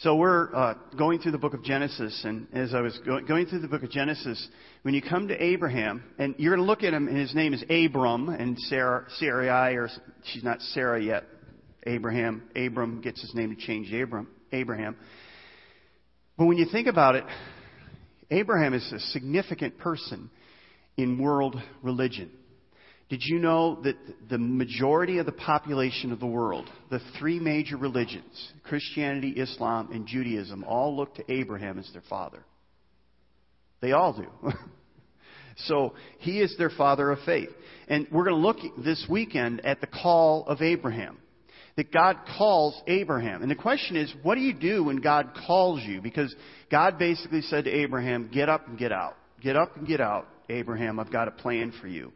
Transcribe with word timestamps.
So 0.00 0.14
we're 0.14 0.54
uh, 0.54 0.74
going 0.98 1.20
through 1.20 1.32
the 1.32 1.38
book 1.38 1.54
of 1.54 1.64
Genesis, 1.64 2.20
and 2.24 2.46
as 2.52 2.74
I 2.74 2.82
was 2.82 2.98
go- 3.06 3.22
going 3.22 3.46
through 3.46 3.60
the 3.60 3.68
book 3.68 3.82
of 3.82 3.88
Genesis, 3.88 4.46
when 4.82 4.92
you 4.92 5.00
come 5.00 5.28
to 5.28 5.42
Abraham, 5.42 6.04
and 6.18 6.34
you're 6.36 6.54
going 6.54 6.64
to 6.64 6.70
look 6.70 6.82
at 6.82 6.92
him, 6.92 7.08
and 7.08 7.16
his 7.16 7.34
name 7.34 7.54
is 7.54 7.64
Abram, 7.70 8.28
and 8.28 8.58
Sarah, 8.58 9.06
Sarai, 9.16 9.76
or 9.76 9.88
she's 10.24 10.44
not 10.44 10.60
Sarah 10.60 11.02
yet. 11.02 11.24
Abraham, 11.86 12.42
Abram 12.54 13.00
gets 13.00 13.22
his 13.22 13.34
name 13.34 13.56
to 13.56 13.56
change 13.56 13.88
to 13.88 14.02
Abram, 14.02 14.28
Abraham. 14.52 14.96
But 16.36 16.44
when 16.44 16.58
you 16.58 16.66
think 16.70 16.88
about 16.88 17.14
it, 17.14 17.24
Abraham 18.30 18.74
is 18.74 18.92
a 18.92 18.98
significant 18.98 19.78
person 19.78 20.28
in 20.98 21.18
world 21.18 21.56
religion. 21.82 22.30
Did 23.08 23.20
you 23.22 23.38
know 23.38 23.80
that 23.84 23.96
the 24.28 24.38
majority 24.38 25.18
of 25.18 25.26
the 25.26 25.32
population 25.32 26.10
of 26.10 26.18
the 26.18 26.26
world, 26.26 26.68
the 26.90 27.00
three 27.18 27.38
major 27.38 27.76
religions, 27.76 28.52
Christianity, 28.64 29.30
Islam, 29.30 29.90
and 29.92 30.06
Judaism, 30.06 30.64
all 30.64 30.96
look 30.96 31.14
to 31.14 31.32
Abraham 31.32 31.78
as 31.78 31.88
their 31.92 32.02
father? 32.08 32.44
They 33.80 33.92
all 33.92 34.12
do. 34.12 34.50
so 35.56 35.94
he 36.18 36.40
is 36.40 36.56
their 36.58 36.70
father 36.70 37.12
of 37.12 37.20
faith. 37.24 37.50
And 37.86 38.08
we're 38.10 38.24
going 38.24 38.42
to 38.42 38.42
look 38.42 38.58
this 38.84 39.06
weekend 39.08 39.64
at 39.64 39.80
the 39.80 39.86
call 39.86 40.44
of 40.46 40.60
Abraham. 40.60 41.18
That 41.76 41.92
God 41.92 42.16
calls 42.38 42.80
Abraham. 42.86 43.42
And 43.42 43.50
the 43.50 43.54
question 43.54 43.96
is, 43.96 44.12
what 44.22 44.34
do 44.34 44.40
you 44.40 44.54
do 44.54 44.84
when 44.84 44.96
God 44.96 45.32
calls 45.46 45.82
you? 45.82 46.00
Because 46.00 46.34
God 46.70 46.98
basically 46.98 47.42
said 47.42 47.64
to 47.64 47.70
Abraham, 47.70 48.30
get 48.32 48.48
up 48.48 48.66
and 48.66 48.78
get 48.78 48.92
out. 48.92 49.14
Get 49.42 49.56
up 49.56 49.76
and 49.76 49.86
get 49.86 50.00
out, 50.00 50.26
Abraham. 50.48 50.98
I've 50.98 51.12
got 51.12 51.28
a 51.28 51.32
plan 51.32 51.74
for 51.78 51.86
you. 51.86 52.12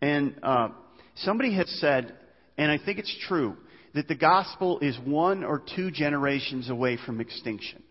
And 0.00 0.34
uh, 0.42 0.68
somebody 1.16 1.54
has 1.54 1.68
said, 1.80 2.14
and 2.56 2.70
I 2.70 2.78
think 2.82 2.98
it's 2.98 3.16
true, 3.28 3.56
that 3.94 4.08
the 4.08 4.14
gospel 4.14 4.78
is 4.80 4.96
one 5.04 5.44
or 5.44 5.62
two 5.74 5.90
generations 5.90 6.70
away 6.70 6.98
from 7.04 7.20
extinction. 7.20 7.82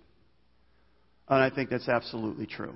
And 1.28 1.44
I 1.44 1.54
think 1.54 1.70
that's 1.70 1.90
absolutely 1.90 2.48
true. 2.48 2.76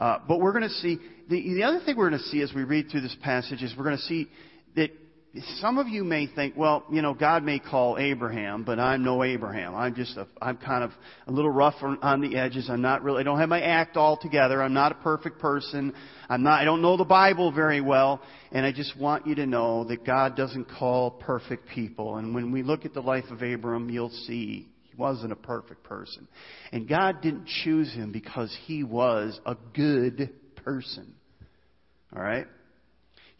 Uh, 0.00 0.18
but 0.26 0.40
we're 0.40 0.52
going 0.52 0.64
to 0.64 0.70
see, 0.70 0.98
the, 1.28 1.54
the 1.54 1.62
other 1.62 1.80
thing 1.84 1.96
we're 1.96 2.08
going 2.08 2.20
to 2.20 2.28
see 2.28 2.40
as 2.40 2.52
we 2.54 2.64
read 2.64 2.90
through 2.90 3.02
this 3.02 3.16
passage 3.22 3.62
is 3.62 3.74
we're 3.76 3.84
going 3.84 3.98
to 3.98 4.02
see 4.04 4.28
that 4.74 4.90
some 5.60 5.78
of 5.78 5.86
you 5.86 6.02
may 6.02 6.26
think, 6.26 6.56
well, 6.56 6.84
you 6.90 7.02
know, 7.02 7.14
God 7.14 7.44
may 7.44 7.60
call 7.60 7.98
Abraham, 7.98 8.64
but 8.64 8.80
I'm 8.80 9.04
no 9.04 9.22
Abraham. 9.22 9.76
I'm 9.76 9.94
just 9.94 10.16
a, 10.16 10.26
I'm 10.42 10.56
kind 10.56 10.82
of 10.82 10.90
a 11.28 11.30
little 11.30 11.52
rough 11.52 11.76
on 11.80 12.20
the 12.20 12.36
edges. 12.36 12.68
I'm 12.68 12.82
not 12.82 13.04
really, 13.04 13.20
I 13.20 13.22
don't 13.22 13.38
have 13.38 13.48
my 13.48 13.60
act 13.60 13.96
all 13.96 14.16
together. 14.16 14.60
I'm 14.60 14.74
not 14.74 14.90
a 14.90 14.96
perfect 14.96 15.38
person. 15.38 15.94
I'm 16.28 16.42
not, 16.42 16.60
I 16.60 16.64
don't 16.64 16.82
know 16.82 16.96
the 16.96 17.04
Bible 17.04 17.52
very 17.52 17.80
well. 17.80 18.20
And 18.50 18.66
I 18.66 18.72
just 18.72 18.98
want 18.98 19.24
you 19.24 19.36
to 19.36 19.46
know 19.46 19.84
that 19.84 20.04
God 20.04 20.36
doesn't 20.36 20.64
call 20.64 21.12
perfect 21.12 21.68
people. 21.68 22.16
And 22.16 22.34
when 22.34 22.50
we 22.50 22.64
look 22.64 22.84
at 22.84 22.92
the 22.92 23.02
life 23.02 23.26
of 23.30 23.40
Abram, 23.40 23.88
you'll 23.88 24.10
see 24.10 24.68
he 24.82 24.96
wasn't 24.96 25.30
a 25.30 25.36
perfect 25.36 25.84
person. 25.84 26.26
And 26.72 26.88
God 26.88 27.22
didn't 27.22 27.46
choose 27.62 27.92
him 27.92 28.10
because 28.10 28.56
he 28.64 28.82
was 28.82 29.38
a 29.46 29.54
good 29.74 30.30
person. 30.56 31.14
All 32.16 32.20
right? 32.20 32.48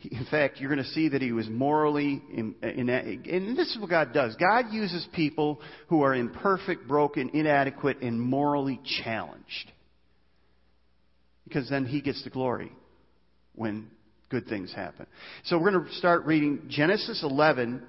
In 0.02 0.26
fact, 0.30 0.58
you're 0.58 0.70
going 0.70 0.82
to 0.82 0.90
see 0.90 1.10
that 1.10 1.20
he 1.20 1.32
was 1.32 1.48
morally, 1.48 2.22
in, 2.32 2.54
in, 2.62 2.88
and 2.88 3.56
this 3.56 3.70
is 3.70 3.78
what 3.78 3.90
God 3.90 4.14
does. 4.14 4.34
God 4.36 4.72
uses 4.72 5.06
people 5.14 5.60
who 5.88 6.02
are 6.02 6.14
imperfect, 6.14 6.88
broken, 6.88 7.30
inadequate, 7.34 8.00
and 8.00 8.20
morally 8.20 8.80
challenged. 9.02 9.72
Because 11.44 11.68
then 11.68 11.84
he 11.84 12.00
gets 12.00 12.24
the 12.24 12.30
glory 12.30 12.72
when 13.54 13.90
good 14.30 14.46
things 14.46 14.72
happen. 14.72 15.06
So 15.44 15.58
we're 15.58 15.72
going 15.72 15.84
to 15.84 15.92
start 15.94 16.24
reading 16.24 16.62
Genesis 16.68 17.22
11, 17.22 17.83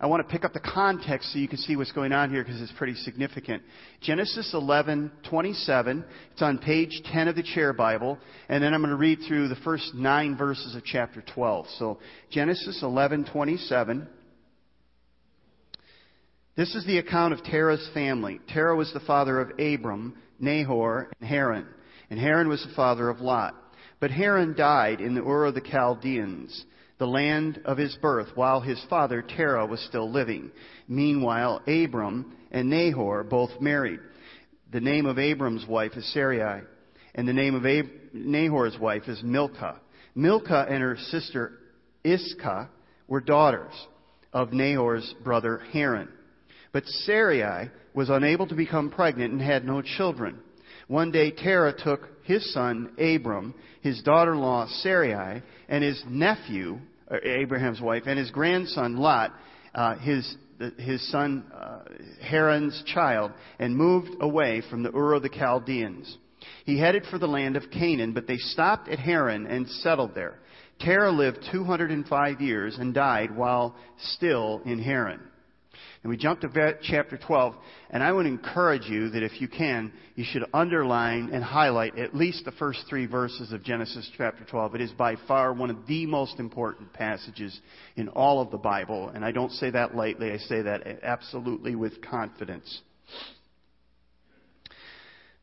I 0.00 0.06
want 0.06 0.26
to 0.26 0.32
pick 0.32 0.44
up 0.44 0.52
the 0.52 0.60
context 0.60 1.32
so 1.32 1.40
you 1.40 1.48
can 1.48 1.58
see 1.58 1.74
what's 1.74 1.90
going 1.90 2.12
on 2.12 2.30
here 2.30 2.44
because 2.44 2.62
it's 2.62 2.72
pretty 2.72 2.94
significant. 2.94 3.64
Genesis 4.00 4.54
11:27. 4.54 6.04
It's 6.32 6.42
on 6.42 6.58
page 6.58 7.02
10 7.06 7.26
of 7.26 7.34
the 7.34 7.42
Chair 7.42 7.72
Bible, 7.72 8.16
and 8.48 8.62
then 8.62 8.74
I'm 8.74 8.80
going 8.80 8.90
to 8.90 8.96
read 8.96 9.18
through 9.26 9.48
the 9.48 9.56
first 9.56 9.94
nine 9.94 10.36
verses 10.36 10.76
of 10.76 10.84
chapter 10.84 11.20
12. 11.34 11.66
So 11.78 11.98
Genesis 12.30 12.80
11:27. 12.82 14.06
This 16.54 16.74
is 16.76 16.84
the 16.86 16.98
account 16.98 17.34
of 17.34 17.42
Terah's 17.42 17.88
family. 17.92 18.40
Terah 18.48 18.76
was 18.76 18.92
the 18.92 19.00
father 19.00 19.40
of 19.40 19.58
Abram, 19.58 20.16
Nahor, 20.38 21.10
and 21.20 21.28
Haran, 21.28 21.66
and 22.10 22.20
Haran 22.20 22.48
was 22.48 22.62
the 22.62 22.74
father 22.74 23.08
of 23.08 23.20
Lot. 23.20 23.54
But 24.00 24.12
Haran 24.12 24.54
died 24.56 25.00
in 25.00 25.14
the 25.14 25.24
Ur 25.24 25.46
of 25.46 25.54
the 25.54 25.60
Chaldeans 25.60 26.64
the 26.98 27.06
land 27.06 27.60
of 27.64 27.78
his 27.78 27.96
birth, 28.02 28.28
while 28.34 28.60
his 28.60 28.82
father 28.90 29.22
Terah 29.22 29.66
was 29.66 29.80
still 29.80 30.10
living. 30.10 30.50
Meanwhile, 30.88 31.62
Abram 31.66 32.36
and 32.50 32.68
Nahor 32.68 33.24
both 33.24 33.60
married. 33.60 34.00
The 34.72 34.80
name 34.80 35.06
of 35.06 35.18
Abram's 35.18 35.66
wife 35.66 35.92
is 35.96 36.12
Sarai, 36.12 36.62
and 37.14 37.26
the 37.26 37.32
name 37.32 37.54
of 37.54 37.64
Ab- 37.64 37.90
Nahor's 38.12 38.78
wife 38.78 39.08
is 39.08 39.22
Milcah. 39.22 39.80
Milcah 40.14 40.66
and 40.68 40.82
her 40.82 40.96
sister 40.96 41.58
Iscah 42.04 42.68
were 43.06 43.20
daughters 43.20 43.72
of 44.32 44.52
Nahor's 44.52 45.14
brother 45.24 45.62
Haran. 45.72 46.08
But 46.72 46.86
Sarai 46.86 47.70
was 47.94 48.10
unable 48.10 48.46
to 48.48 48.54
become 48.54 48.90
pregnant 48.90 49.32
and 49.32 49.40
had 49.40 49.64
no 49.64 49.82
children. 49.82 50.40
One 50.88 51.10
day 51.10 51.30
Terah 51.30 51.74
took 51.76 52.08
his 52.24 52.52
son 52.52 52.92
Abram, 52.98 53.54
his 53.82 54.02
daughter-in-law 54.02 54.68
Sarai, 54.80 55.42
and 55.68 55.84
his 55.84 56.02
nephew, 56.08 56.78
uh, 57.10 57.16
Abraham's 57.22 57.80
wife, 57.80 58.04
and 58.06 58.18
his 58.18 58.30
grandson 58.30 58.96
Lot, 58.96 59.32
uh, 59.74 59.96
his 59.96 60.36
his 60.76 61.08
son 61.12 61.44
uh, 61.54 61.80
Haran's 62.20 62.82
child, 62.86 63.30
and 63.60 63.76
moved 63.76 64.10
away 64.20 64.62
from 64.68 64.82
the 64.82 64.92
Ur 64.92 65.14
of 65.14 65.22
the 65.22 65.28
Chaldeans. 65.28 66.18
He 66.64 66.78
headed 66.78 67.04
for 67.10 67.18
the 67.18 67.28
land 67.28 67.56
of 67.56 67.70
Canaan, 67.70 68.12
but 68.12 68.26
they 68.26 68.38
stopped 68.38 68.88
at 68.88 68.98
Haran 68.98 69.46
and 69.46 69.68
settled 69.68 70.14
there. 70.14 70.40
Terah 70.80 71.12
lived 71.12 71.46
205 71.52 72.40
years 72.40 72.76
and 72.78 72.92
died 72.92 73.36
while 73.36 73.76
still 73.98 74.62
in 74.64 74.78
Haran. 74.78 75.20
And 76.02 76.10
we 76.10 76.16
jump 76.16 76.40
to 76.42 76.74
chapter 76.82 77.18
12, 77.18 77.54
and 77.90 78.02
I 78.04 78.12
would 78.12 78.26
encourage 78.26 78.86
you 78.86 79.10
that 79.10 79.24
if 79.24 79.40
you 79.40 79.48
can, 79.48 79.92
you 80.14 80.24
should 80.24 80.44
underline 80.54 81.30
and 81.32 81.42
highlight 81.42 81.98
at 81.98 82.14
least 82.14 82.44
the 82.44 82.52
first 82.52 82.84
three 82.88 83.06
verses 83.06 83.52
of 83.52 83.64
Genesis 83.64 84.08
chapter 84.16 84.44
12. 84.44 84.76
It 84.76 84.80
is 84.80 84.92
by 84.92 85.16
far 85.26 85.52
one 85.52 85.70
of 85.70 85.86
the 85.88 86.06
most 86.06 86.38
important 86.38 86.92
passages 86.92 87.58
in 87.96 88.08
all 88.08 88.40
of 88.40 88.52
the 88.52 88.58
Bible, 88.58 89.08
and 89.08 89.24
I 89.24 89.32
don't 89.32 89.50
say 89.50 89.70
that 89.70 89.96
lightly, 89.96 90.30
I 90.30 90.38
say 90.38 90.62
that 90.62 91.00
absolutely 91.02 91.74
with 91.74 92.00
confidence. 92.00 92.80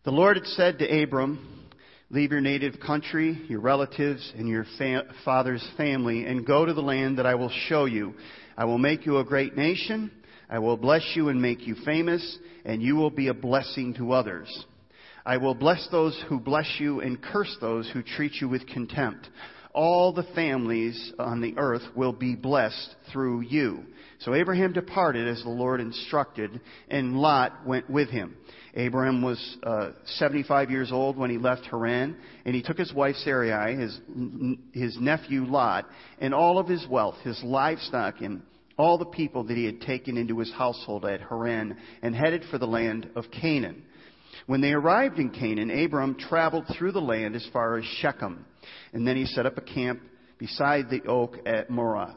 The 0.06 0.12
Lord 0.12 0.38
had 0.38 0.46
said 0.46 0.80
to 0.80 1.04
Abram, 1.04 1.66
Leave 2.12 2.32
your 2.32 2.40
native 2.42 2.80
country, 2.80 3.42
your 3.50 3.60
relatives, 3.60 4.32
and 4.38 4.48
your 4.48 4.66
fa- 4.78 5.06
father's 5.26 5.68
family, 5.76 6.26
and 6.26 6.46
go 6.46 6.64
to 6.64 6.74
the 6.74 6.82
land 6.82 7.18
that 7.18 7.26
I 7.26 7.34
will 7.34 7.52
show 7.68 7.86
you. 7.86 8.14
I 8.56 8.66
will 8.66 8.78
make 8.78 9.08
you 9.08 9.18
a 9.18 9.26
great 9.26 9.58
nation. 9.58 10.12
I 10.50 10.60
will 10.60 10.78
bless 10.78 11.04
you 11.16 11.30
and 11.30 11.42
make 11.42 11.66
you 11.66 11.76
famous, 11.86 12.38
and 12.64 12.82
you 12.82 12.96
will 12.96 13.10
be 13.10 13.28
a 13.28 13.34
blessing 13.34 13.94
to 13.96 14.12
others. 14.12 14.66
I 15.26 15.38
will 15.38 15.56
bless 15.56 15.88
those 15.92 16.22
who 16.30 16.40
bless 16.40 16.78
you 16.80 17.02
and 17.02 17.22
curse 17.22 17.56
those 17.60 17.90
who 17.90 18.04
treat 18.04 18.34
you 18.40 18.48
with 18.48 18.68
contempt. 18.68 19.28
All 19.74 20.14
the 20.14 20.28
families 20.36 21.14
on 21.20 21.42
the 21.42 21.56
earth 21.58 21.82
will 21.96 22.14
be 22.14 22.36
blessed 22.36 22.96
through 23.12 23.42
you. 23.42 23.84
So 24.20 24.34
Abraham 24.34 24.72
departed 24.72 25.28
as 25.28 25.44
the 25.44 25.50
Lord 25.50 25.82
instructed, 25.82 26.62
and 26.90 27.18
Lot 27.18 27.66
went 27.66 27.90
with 27.90 28.10
him. 28.10 28.38
Abraham 28.76 29.22
was 29.22 29.58
uh, 29.64 29.92
75 30.06 30.70
years 30.70 30.92
old 30.92 31.18
when 31.18 31.30
he 31.30 31.38
left 31.38 31.66
Haran, 31.66 32.16
and 32.46 32.56
he 32.56 32.62
took 32.62 32.78
his 32.78 32.94
wife 32.94 33.16
Sarai, 33.18 33.76
his, 33.76 34.00
his 34.74 34.98
nephew 35.00 35.46
Lot, 35.46 35.86
and 36.20 36.34
all 36.34 36.60
of 36.60 36.68
his 36.68 36.86
wealth, 36.88 37.16
his 37.24 37.42
livestock, 37.44 38.22
and 38.22 38.42
all 38.78 38.98
the 38.98 39.06
people 39.06 39.44
that 39.46 39.58
he 39.58 39.66
had 39.66 39.82
taken 39.82 40.18
into 40.18 40.40
his 40.40 40.52
household 40.52 41.06
at 41.06 41.22
Haran 41.22 41.78
and 42.02 42.16
headed 42.16 42.44
for 42.52 42.58
the 42.58 42.68
land 42.68 43.10
of 43.16 43.26
Canaan. 43.32 43.84
When 44.48 44.62
they 44.62 44.74
arrived 44.74 45.18
in 45.18 45.30
Canaan, 45.30 45.72
Abram 45.72 46.16
traveled 46.16 46.66
through 46.78 46.92
the 46.92 47.00
land 47.00 47.36
as 47.36 47.48
far 47.54 47.78
as 47.78 47.86
Shechem, 47.86 48.46
and 48.94 49.08
then 49.08 49.16
he 49.16 49.26
set 49.26 49.46
up 49.46 49.58
a 49.58 49.62
camp 49.62 50.02
beside 50.38 50.90
the 50.90 51.04
oak 51.08 51.38
at 51.46 51.70
Moreh. 51.70 52.16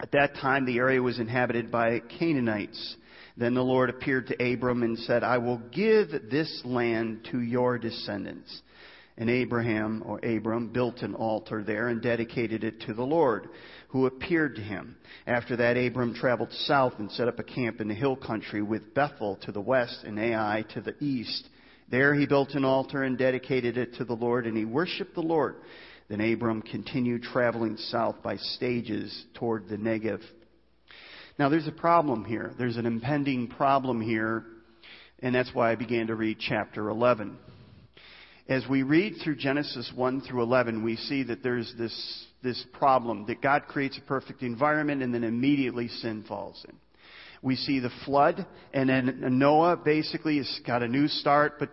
At 0.00 0.12
that 0.12 0.34
time, 0.36 0.64
the 0.64 0.78
area 0.78 1.02
was 1.02 1.18
inhabited 1.18 1.70
by 1.70 2.00
Canaanites. 2.18 2.96
Then 3.36 3.54
the 3.54 3.62
Lord 3.62 3.90
appeared 3.90 4.28
to 4.28 4.52
Abram 4.52 4.82
and 4.82 4.98
said, 4.98 5.22
I 5.22 5.38
will 5.38 5.58
give 5.72 6.10
this 6.30 6.62
land 6.64 7.28
to 7.30 7.40
your 7.40 7.78
descendants. 7.78 8.62
And 9.16 9.28
Abraham, 9.28 10.04
or 10.06 10.24
Abram, 10.24 10.68
built 10.68 11.02
an 11.02 11.14
altar 11.14 11.64
there 11.64 11.88
and 11.88 12.00
dedicated 12.00 12.62
it 12.62 12.80
to 12.82 12.94
the 12.94 13.02
Lord 13.02 13.48
who 13.88 14.06
appeared 14.06 14.54
to 14.56 14.62
him. 14.62 14.96
After 15.26 15.56
that, 15.56 15.76
Abram 15.76 16.14
traveled 16.14 16.52
south 16.52 16.94
and 16.98 17.10
set 17.10 17.28
up 17.28 17.38
a 17.38 17.44
camp 17.44 17.80
in 17.80 17.88
the 17.88 17.94
hill 17.94 18.16
country 18.16 18.62
with 18.62 18.94
Bethel 18.94 19.36
to 19.42 19.52
the 19.52 19.60
west 19.60 20.04
and 20.04 20.18
Ai 20.18 20.64
to 20.74 20.80
the 20.80 20.94
east. 21.02 21.48
There 21.90 22.14
he 22.14 22.26
built 22.26 22.50
an 22.50 22.64
altar 22.64 23.02
and 23.02 23.16
dedicated 23.16 23.78
it 23.78 23.94
to 23.94 24.04
the 24.04 24.14
Lord, 24.14 24.46
and 24.46 24.56
he 24.56 24.66
worshiped 24.66 25.14
the 25.14 25.22
Lord. 25.22 25.56
Then 26.08 26.20
Abram 26.20 26.62
continued 26.62 27.22
traveling 27.22 27.76
south 27.76 28.16
by 28.22 28.36
stages 28.36 29.24
toward 29.34 29.68
the 29.68 29.76
Negev. 29.76 30.20
Now 31.38 31.48
there's 31.48 31.68
a 31.68 31.72
problem 31.72 32.24
here. 32.24 32.52
There's 32.58 32.76
an 32.76 32.86
impending 32.86 33.48
problem 33.48 34.00
here, 34.00 34.44
and 35.20 35.34
that's 35.34 35.54
why 35.54 35.70
I 35.70 35.76
began 35.76 36.08
to 36.08 36.14
read 36.14 36.38
chapter 36.40 36.88
11. 36.88 37.38
As 38.48 38.66
we 38.68 38.82
read 38.82 39.16
through 39.22 39.36
Genesis 39.36 39.92
1 39.94 40.22
through 40.22 40.42
11, 40.42 40.82
we 40.82 40.96
see 40.96 41.22
that 41.24 41.42
there's 41.42 41.72
this, 41.78 42.26
this 42.42 42.64
problem 42.72 43.26
that 43.26 43.42
God 43.42 43.64
creates 43.66 43.98
a 43.98 44.02
perfect 44.02 44.42
environment 44.42 45.02
and 45.02 45.12
then 45.12 45.24
immediately 45.24 45.88
sin 45.88 46.24
falls 46.26 46.64
in. 46.68 46.76
We 47.42 47.56
see 47.56 47.78
the 47.78 47.90
flood, 48.04 48.46
and 48.72 48.88
then 48.88 49.38
Noah 49.38 49.76
basically 49.76 50.38
has 50.38 50.60
got 50.66 50.82
a 50.82 50.88
new 50.88 51.06
start, 51.06 51.58
but 51.58 51.70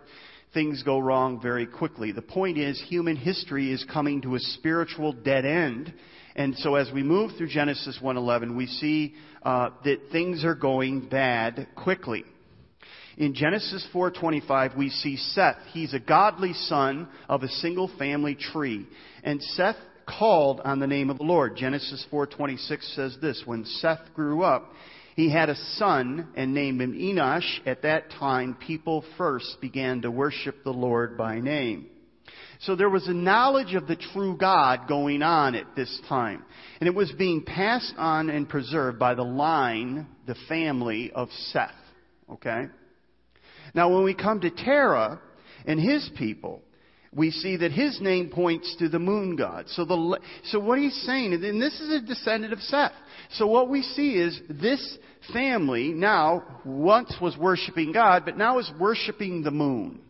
things 0.54 0.82
go 0.84 0.98
wrong 0.98 1.40
very 1.40 1.66
quickly. 1.66 2.12
The 2.12 2.22
point 2.22 2.56
is, 2.56 2.80
human 2.88 3.16
history 3.16 3.72
is 3.72 3.84
coming 3.92 4.22
to 4.22 4.36
a 4.36 4.40
spiritual 4.40 5.12
dead 5.12 5.44
end. 5.44 5.92
And 6.36 6.56
so 6.58 6.76
as 6.76 6.90
we 6.92 7.02
move 7.02 7.32
through 7.36 7.48
Genesis 7.48 7.98
1:11, 8.00 8.56
we 8.56 8.66
see 8.66 9.14
uh, 9.42 9.70
that 9.84 10.10
things 10.12 10.44
are 10.44 10.54
going 10.54 11.08
bad 11.08 11.68
quickly. 11.74 12.24
In 13.16 13.34
Genesis 13.34 13.86
4:25, 13.92 14.76
we 14.76 14.90
see 14.90 15.16
Seth. 15.16 15.58
He's 15.72 15.94
a 15.94 15.98
godly 15.98 16.52
son 16.52 17.08
of 17.28 17.42
a 17.42 17.48
single 17.48 17.88
family 17.98 18.34
tree, 18.34 18.86
and 19.24 19.42
Seth 19.42 19.76
called 20.06 20.60
on 20.64 20.78
the 20.78 20.86
name 20.86 21.10
of 21.10 21.18
the 21.18 21.24
Lord. 21.24 21.56
Genesis 21.56 22.04
4:26 22.10 22.94
says 22.94 23.18
this: 23.20 23.42
When 23.44 23.64
Seth 23.64 24.14
grew 24.14 24.42
up, 24.42 24.72
he 25.16 25.30
had 25.30 25.48
a 25.48 25.56
son 25.76 26.28
and 26.36 26.54
named 26.54 26.80
him 26.80 26.92
Enosh. 26.92 27.66
At 27.66 27.82
that 27.82 28.10
time, 28.10 28.54
people 28.54 29.04
first 29.16 29.60
began 29.60 30.02
to 30.02 30.10
worship 30.10 30.62
the 30.62 30.72
Lord 30.72 31.16
by 31.16 31.40
name. 31.40 31.86
So 32.60 32.74
there 32.74 32.90
was 32.90 33.06
a 33.06 33.14
knowledge 33.14 33.74
of 33.74 33.86
the 33.86 33.96
true 33.96 34.36
God 34.36 34.88
going 34.88 35.22
on 35.22 35.54
at 35.54 35.76
this 35.76 36.00
time. 36.08 36.44
And 36.80 36.88
it 36.88 36.94
was 36.94 37.12
being 37.12 37.42
passed 37.42 37.94
on 37.96 38.30
and 38.30 38.48
preserved 38.48 38.98
by 38.98 39.14
the 39.14 39.24
line, 39.24 40.06
the 40.26 40.36
family 40.48 41.12
of 41.12 41.28
Seth. 41.52 41.70
Okay? 42.30 42.66
Now 43.74 43.94
when 43.94 44.04
we 44.04 44.14
come 44.14 44.40
to 44.40 44.50
Terah 44.50 45.20
and 45.66 45.78
his 45.78 46.08
people, 46.16 46.62
we 47.16 47.30
see 47.30 47.56
that 47.56 47.72
his 47.72 47.98
name 48.00 48.28
points 48.28 48.76
to 48.78 48.90
the 48.90 48.98
moon 48.98 49.36
god. 49.36 49.64
So, 49.70 49.86
the, 49.86 50.20
so 50.44 50.60
what 50.60 50.78
he's 50.78 50.94
saying, 51.06 51.32
and 51.32 51.60
this 51.60 51.80
is 51.80 51.90
a 51.90 52.06
descendant 52.06 52.52
of 52.52 52.60
Seth. 52.60 52.92
So 53.32 53.46
what 53.46 53.70
we 53.70 53.82
see 53.82 54.12
is 54.12 54.38
this 54.50 54.98
family 55.32 55.88
now 55.88 56.60
once 56.64 57.16
was 57.20 57.36
worshiping 57.38 57.92
God, 57.92 58.24
but 58.26 58.36
now 58.36 58.58
is 58.58 58.70
worshiping 58.78 59.42
the 59.42 59.50
moon. 59.50 60.02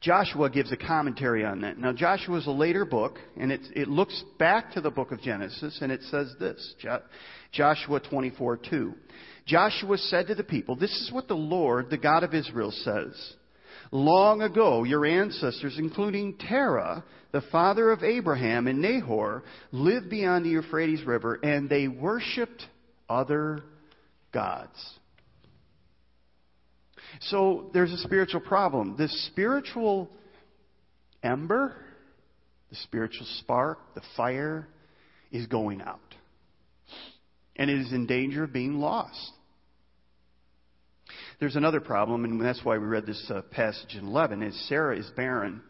Joshua 0.00 0.50
gives 0.50 0.72
a 0.72 0.76
commentary 0.76 1.44
on 1.44 1.60
that. 1.60 1.78
Now, 1.78 1.92
Joshua 1.92 2.38
is 2.38 2.46
a 2.48 2.50
later 2.50 2.84
book, 2.84 3.18
and 3.36 3.52
it, 3.52 3.60
it 3.76 3.86
looks 3.86 4.24
back 4.36 4.72
to 4.72 4.80
the 4.80 4.90
book 4.90 5.12
of 5.12 5.20
Genesis, 5.20 5.78
and 5.80 5.92
it 5.92 6.02
says 6.10 6.34
this 6.40 6.74
Joshua 7.52 8.00
24 8.00 8.56
2. 8.56 8.94
Joshua 9.46 9.98
said 9.98 10.26
to 10.26 10.34
the 10.34 10.42
people, 10.42 10.74
This 10.74 10.90
is 11.02 11.12
what 11.12 11.28
the 11.28 11.34
Lord, 11.34 11.88
the 11.88 11.98
God 11.98 12.24
of 12.24 12.34
Israel, 12.34 12.72
says. 12.72 13.34
Long 13.94 14.40
ago, 14.40 14.84
your 14.84 15.04
ancestors, 15.04 15.76
including 15.78 16.38
Terah, 16.38 17.04
the 17.30 17.42
father 17.52 17.90
of 17.90 18.02
Abraham 18.02 18.66
and 18.66 18.80
Nahor, 18.80 19.44
lived 19.70 20.08
beyond 20.08 20.46
the 20.46 20.50
Euphrates 20.50 21.04
River 21.04 21.38
and 21.42 21.68
they 21.68 21.88
worshiped 21.88 22.64
other 23.08 23.62
gods. 24.32 24.98
So 27.20 27.70
there's 27.74 27.92
a 27.92 27.98
spiritual 27.98 28.40
problem. 28.40 28.96
This 28.96 29.26
spiritual 29.26 30.08
ember, 31.22 31.74
the 32.70 32.76
spiritual 32.76 33.26
spark, 33.40 33.94
the 33.94 34.02
fire, 34.16 34.68
is 35.30 35.46
going 35.46 35.82
out. 35.82 36.00
And 37.56 37.70
it 37.70 37.78
is 37.78 37.92
in 37.92 38.06
danger 38.06 38.44
of 38.44 38.54
being 38.54 38.78
lost. 38.78 39.32
There's 41.42 41.56
another 41.56 41.80
problem, 41.80 42.24
and 42.24 42.40
that's 42.40 42.64
why 42.64 42.78
we 42.78 42.86
read 42.86 43.04
this 43.04 43.28
uh, 43.28 43.42
passage 43.42 43.96
in 43.96 44.06
11, 44.06 44.44
is 44.44 44.68
Sarah 44.68 44.96
is 44.96 45.10
barren. 45.16 45.60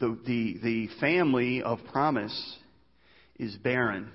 The, 0.00 0.18
the, 0.26 0.58
the 0.60 0.88
family 0.98 1.62
of 1.62 1.78
promise 1.92 2.56
is 3.38 3.54
barren. 3.54 4.10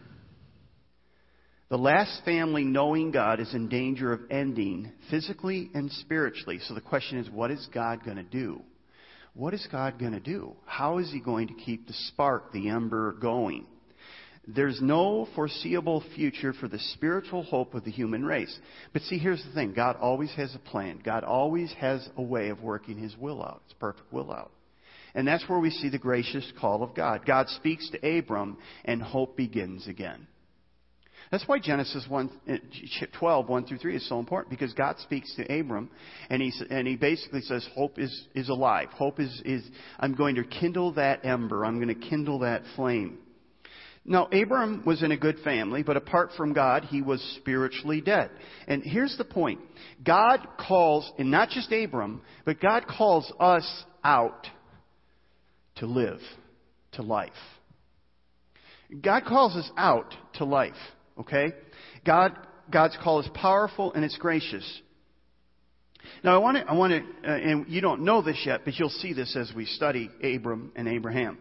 The 1.70 1.78
last 1.78 2.26
family 2.26 2.66
knowing 2.66 3.12
God 3.12 3.40
is 3.40 3.54
in 3.54 3.70
danger 3.70 4.12
of 4.12 4.20
ending 4.30 4.92
physically 5.10 5.70
and 5.74 5.90
spiritually. 5.90 6.60
So 6.68 6.74
the 6.74 6.82
question 6.82 7.20
is, 7.20 7.30
what 7.30 7.50
is 7.50 7.66
God 7.74 8.04
going 8.04 8.18
to 8.18 8.24
do? 8.24 8.64
What 9.36 9.54
is 9.54 9.66
God 9.72 9.98
going 9.98 10.12
to 10.12 10.20
do? 10.20 10.58
How 10.66 10.98
is 10.98 11.10
He 11.10 11.22
going 11.22 11.48
to 11.48 11.54
keep 11.54 11.88
the 11.88 11.94
spark, 12.10 12.52
the 12.52 12.68
ember 12.68 13.14
going? 13.14 13.66
There's 14.46 14.82
no 14.82 15.28
foreseeable 15.36 16.04
future 16.16 16.52
for 16.54 16.68
the 16.68 16.80
spiritual 16.80 17.44
hope 17.44 17.74
of 17.74 17.86
the 17.86 17.92
human 17.92 18.26
race. 18.26 18.54
But 18.92 19.04
see, 19.04 19.18
here's 19.18 19.44
the 19.44 19.54
thing 19.54 19.74
God 19.74 19.96
always 19.96 20.32
has 20.34 20.54
a 20.54 20.60
plan, 20.60 21.02
God 21.04 21.24
always 21.24 21.72
has 21.74 22.08
a 22.18 22.22
way 22.22 22.50
of 22.50 22.62
working 22.62 22.98
His 22.98 23.16
will 23.18 23.42
out, 23.42 23.62
His 23.68 23.74
perfect 23.80 24.12
will 24.12 24.32
out. 24.32 24.52
And 25.16 25.28
that's 25.28 25.48
where 25.48 25.60
we 25.60 25.70
see 25.70 25.90
the 25.90 26.00
gracious 26.00 26.52
call 26.60 26.84
of 26.84 26.96
God. 26.96 27.26
God 27.26 27.48
speaks 27.50 27.90
to 27.92 28.18
Abram, 28.18 28.58
and 28.84 29.02
hope 29.02 29.38
begins 29.38 29.88
again. 29.88 30.28
That's 31.32 31.48
why 31.48 31.60
Genesis 31.60 32.06
1, 32.08 32.30
uh, 32.48 32.58
12, 33.18 33.50
1 33.50 33.66
through 33.66 33.78
3 33.78 33.96
is 33.96 34.08
so 34.08 34.20
important 34.20 34.52
because 34.52 34.74
God 34.74 35.00
speaks 35.00 35.34
to 35.36 35.60
Abram 35.60 35.90
and 36.30 36.42
he, 36.42 36.52
and 36.70 36.88
he 36.88 36.96
basically 36.96 37.42
says, 37.42 37.68
Hope 37.74 37.98
is, 37.98 38.28
is 38.36 38.50
alive. 38.50 38.90
Hope 38.90 39.20
is, 39.20 39.42
is, 39.44 39.64
I'm 40.00 40.14
going 40.14 40.36
to 40.36 40.44
kindle 40.44 40.94
that 40.94 41.26
ember. 41.26 41.66
I'm 41.66 41.82
going 41.82 41.88
to 42.00 42.08
kindle 42.08 42.40
that 42.40 42.62
flame. 42.76 43.18
Now, 44.06 44.28
Abram 44.34 44.84
was 44.86 45.02
in 45.02 45.12
a 45.12 45.18
good 45.18 45.40
family, 45.46 45.82
but 45.82 45.96
apart 45.96 46.32
from 46.36 46.52
God, 46.52 46.84
he 46.86 47.02
was 47.02 47.22
spiritually 47.40 48.02
dead. 48.02 48.32
And 48.68 48.84
here's 48.84 49.18
the 49.18 49.24
point 49.24 49.62
God 50.04 50.46
calls, 50.68 51.10
and 51.18 51.32
not 51.32 51.50
just 51.50 51.72
Abram, 51.72 52.22
but 52.44 52.60
God 52.60 52.86
calls 52.86 53.32
us 53.40 53.84
out 54.04 54.48
to 55.76 55.86
live, 55.86 56.20
to 56.94 57.02
life. 57.02 57.32
God 59.02 59.24
calls 59.26 59.56
us 59.56 59.70
out 59.78 60.14
to 60.36 60.46
life, 60.46 60.74
okay? 61.20 61.54
God, 62.06 62.38
God's 62.70 62.98
call 63.02 63.22
is 63.22 63.30
powerful 63.34 63.94
and 63.94 64.04
it's 64.04 64.18
gracious. 64.18 64.82
Now, 66.24 66.36
I 66.36 66.38
want 66.40 66.58
to, 66.58 66.64
I 66.64 66.74
want 66.74 66.92
to, 66.92 67.30
uh, 67.30 67.34
and 67.34 67.66
you 67.70 67.82
don't 67.82 68.02
know 68.02 68.22
this 68.22 68.42
yet, 68.46 68.62
but 68.66 68.76
you'll 68.78 68.90
see 68.90 69.14
this 69.14 69.36
as 69.36 69.52
we 69.56 69.66
study 69.66 70.10
Abram 70.22 70.74
and 70.76 70.88
Abraham. 70.88 71.38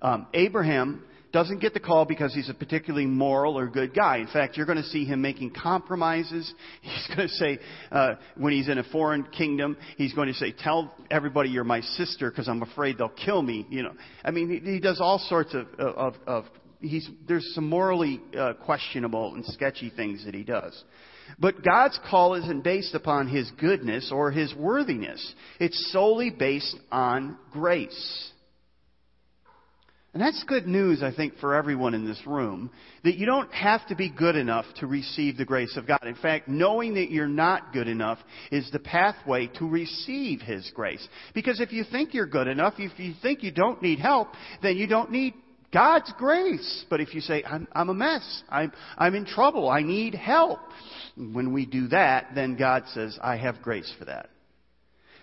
Um, 0.00 0.26
Abraham 0.34 1.04
doesn't 1.36 1.60
get 1.60 1.74
the 1.74 1.80
call 1.80 2.06
because 2.06 2.32
he's 2.32 2.48
a 2.48 2.54
particularly 2.54 3.04
moral 3.04 3.58
or 3.58 3.66
good 3.66 3.94
guy. 3.94 4.16
In 4.16 4.26
fact, 4.26 4.56
you're 4.56 4.64
going 4.64 4.78
to 4.78 4.88
see 4.88 5.04
him 5.04 5.20
making 5.20 5.50
compromises. 5.50 6.50
He's 6.80 7.14
going 7.14 7.28
to 7.28 7.34
say, 7.34 7.58
uh, 7.92 8.14
when 8.38 8.54
he's 8.54 8.70
in 8.70 8.78
a 8.78 8.84
foreign 8.84 9.24
kingdom, 9.24 9.76
he's 9.98 10.14
going 10.14 10.28
to 10.28 10.34
say, 10.34 10.52
"Tell 10.52 10.94
everybody 11.10 11.50
you're 11.50 11.62
my 11.62 11.82
sister 11.82 12.30
because 12.30 12.48
I'm 12.48 12.62
afraid 12.62 12.96
they'll 12.96 13.10
kill 13.10 13.42
me." 13.42 13.66
You 13.68 13.82
know, 13.82 13.92
I 14.24 14.30
mean, 14.30 14.48
he, 14.48 14.72
he 14.72 14.80
does 14.80 14.98
all 14.98 15.18
sorts 15.18 15.52
of 15.52 15.66
of, 15.78 16.14
of 16.26 16.44
he's 16.80 17.06
there's 17.28 17.46
some 17.54 17.68
morally 17.68 18.18
uh, 18.34 18.54
questionable 18.54 19.34
and 19.34 19.44
sketchy 19.44 19.90
things 19.94 20.24
that 20.24 20.34
he 20.34 20.42
does. 20.42 20.84
But 21.38 21.62
God's 21.62 22.00
call 22.08 22.34
isn't 22.36 22.64
based 22.64 22.94
upon 22.94 23.28
his 23.28 23.50
goodness 23.60 24.10
or 24.10 24.30
his 24.30 24.54
worthiness. 24.54 25.34
It's 25.60 25.92
solely 25.92 26.30
based 26.30 26.76
on 26.90 27.36
grace. 27.50 28.32
And 30.16 30.22
that's 30.22 30.42
good 30.44 30.66
news, 30.66 31.02
I 31.02 31.12
think, 31.12 31.36
for 31.40 31.54
everyone 31.54 31.92
in 31.92 32.06
this 32.06 32.22
room, 32.26 32.70
that 33.04 33.18
you 33.18 33.26
don't 33.26 33.52
have 33.52 33.86
to 33.88 33.94
be 33.94 34.08
good 34.08 34.34
enough 34.34 34.64
to 34.76 34.86
receive 34.86 35.36
the 35.36 35.44
grace 35.44 35.76
of 35.76 35.86
God. 35.86 36.00
In 36.06 36.14
fact, 36.14 36.48
knowing 36.48 36.94
that 36.94 37.10
you're 37.10 37.28
not 37.28 37.74
good 37.74 37.86
enough 37.86 38.18
is 38.50 38.70
the 38.70 38.78
pathway 38.78 39.48
to 39.58 39.68
receive 39.68 40.40
His 40.40 40.72
grace. 40.74 41.06
Because 41.34 41.60
if 41.60 41.70
you 41.70 41.84
think 41.84 42.14
you're 42.14 42.24
good 42.24 42.48
enough, 42.48 42.76
if 42.78 42.98
you 42.98 43.12
think 43.20 43.42
you 43.42 43.50
don't 43.50 43.82
need 43.82 43.98
help, 43.98 44.28
then 44.62 44.78
you 44.78 44.86
don't 44.86 45.10
need 45.10 45.34
God's 45.70 46.10
grace. 46.16 46.86
But 46.88 47.02
if 47.02 47.14
you 47.14 47.20
say, 47.20 47.44
I'm, 47.44 47.68
I'm 47.72 47.90
a 47.90 47.94
mess, 47.94 48.42
I'm, 48.48 48.72
I'm 48.96 49.14
in 49.14 49.26
trouble, 49.26 49.68
I 49.68 49.82
need 49.82 50.14
help, 50.14 50.60
when 51.18 51.52
we 51.52 51.66
do 51.66 51.88
that, 51.88 52.28
then 52.34 52.56
God 52.56 52.84
says, 52.94 53.18
I 53.22 53.36
have 53.36 53.60
grace 53.60 53.92
for 53.98 54.06
that. 54.06 54.30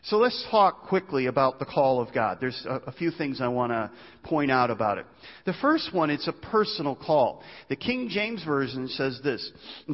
So 0.07 0.17
let's 0.17 0.45
talk 0.51 0.87
quickly 0.87 1.27
about 1.27 1.59
the 1.59 1.65
call 1.65 2.01
of 2.01 2.13
God. 2.13 2.39
There's 2.41 2.65
a, 2.67 2.75
a 2.87 2.91
few 2.91 3.09
things 3.09 3.39
I 3.39 3.47
want 3.47 3.71
to 3.71 3.89
point 4.23 4.51
out 4.51 4.69
about 4.69 4.97
it. 4.97 5.05
The 5.45 5.53
first 5.61 5.93
one, 5.93 6.09
it's 6.09 6.27
a 6.27 6.33
personal 6.33 6.93
call. 6.93 7.41
The 7.69 7.77
King 7.77 8.09
James 8.09 8.43
Version 8.43 8.89
says 8.89 9.21
this, 9.23 9.49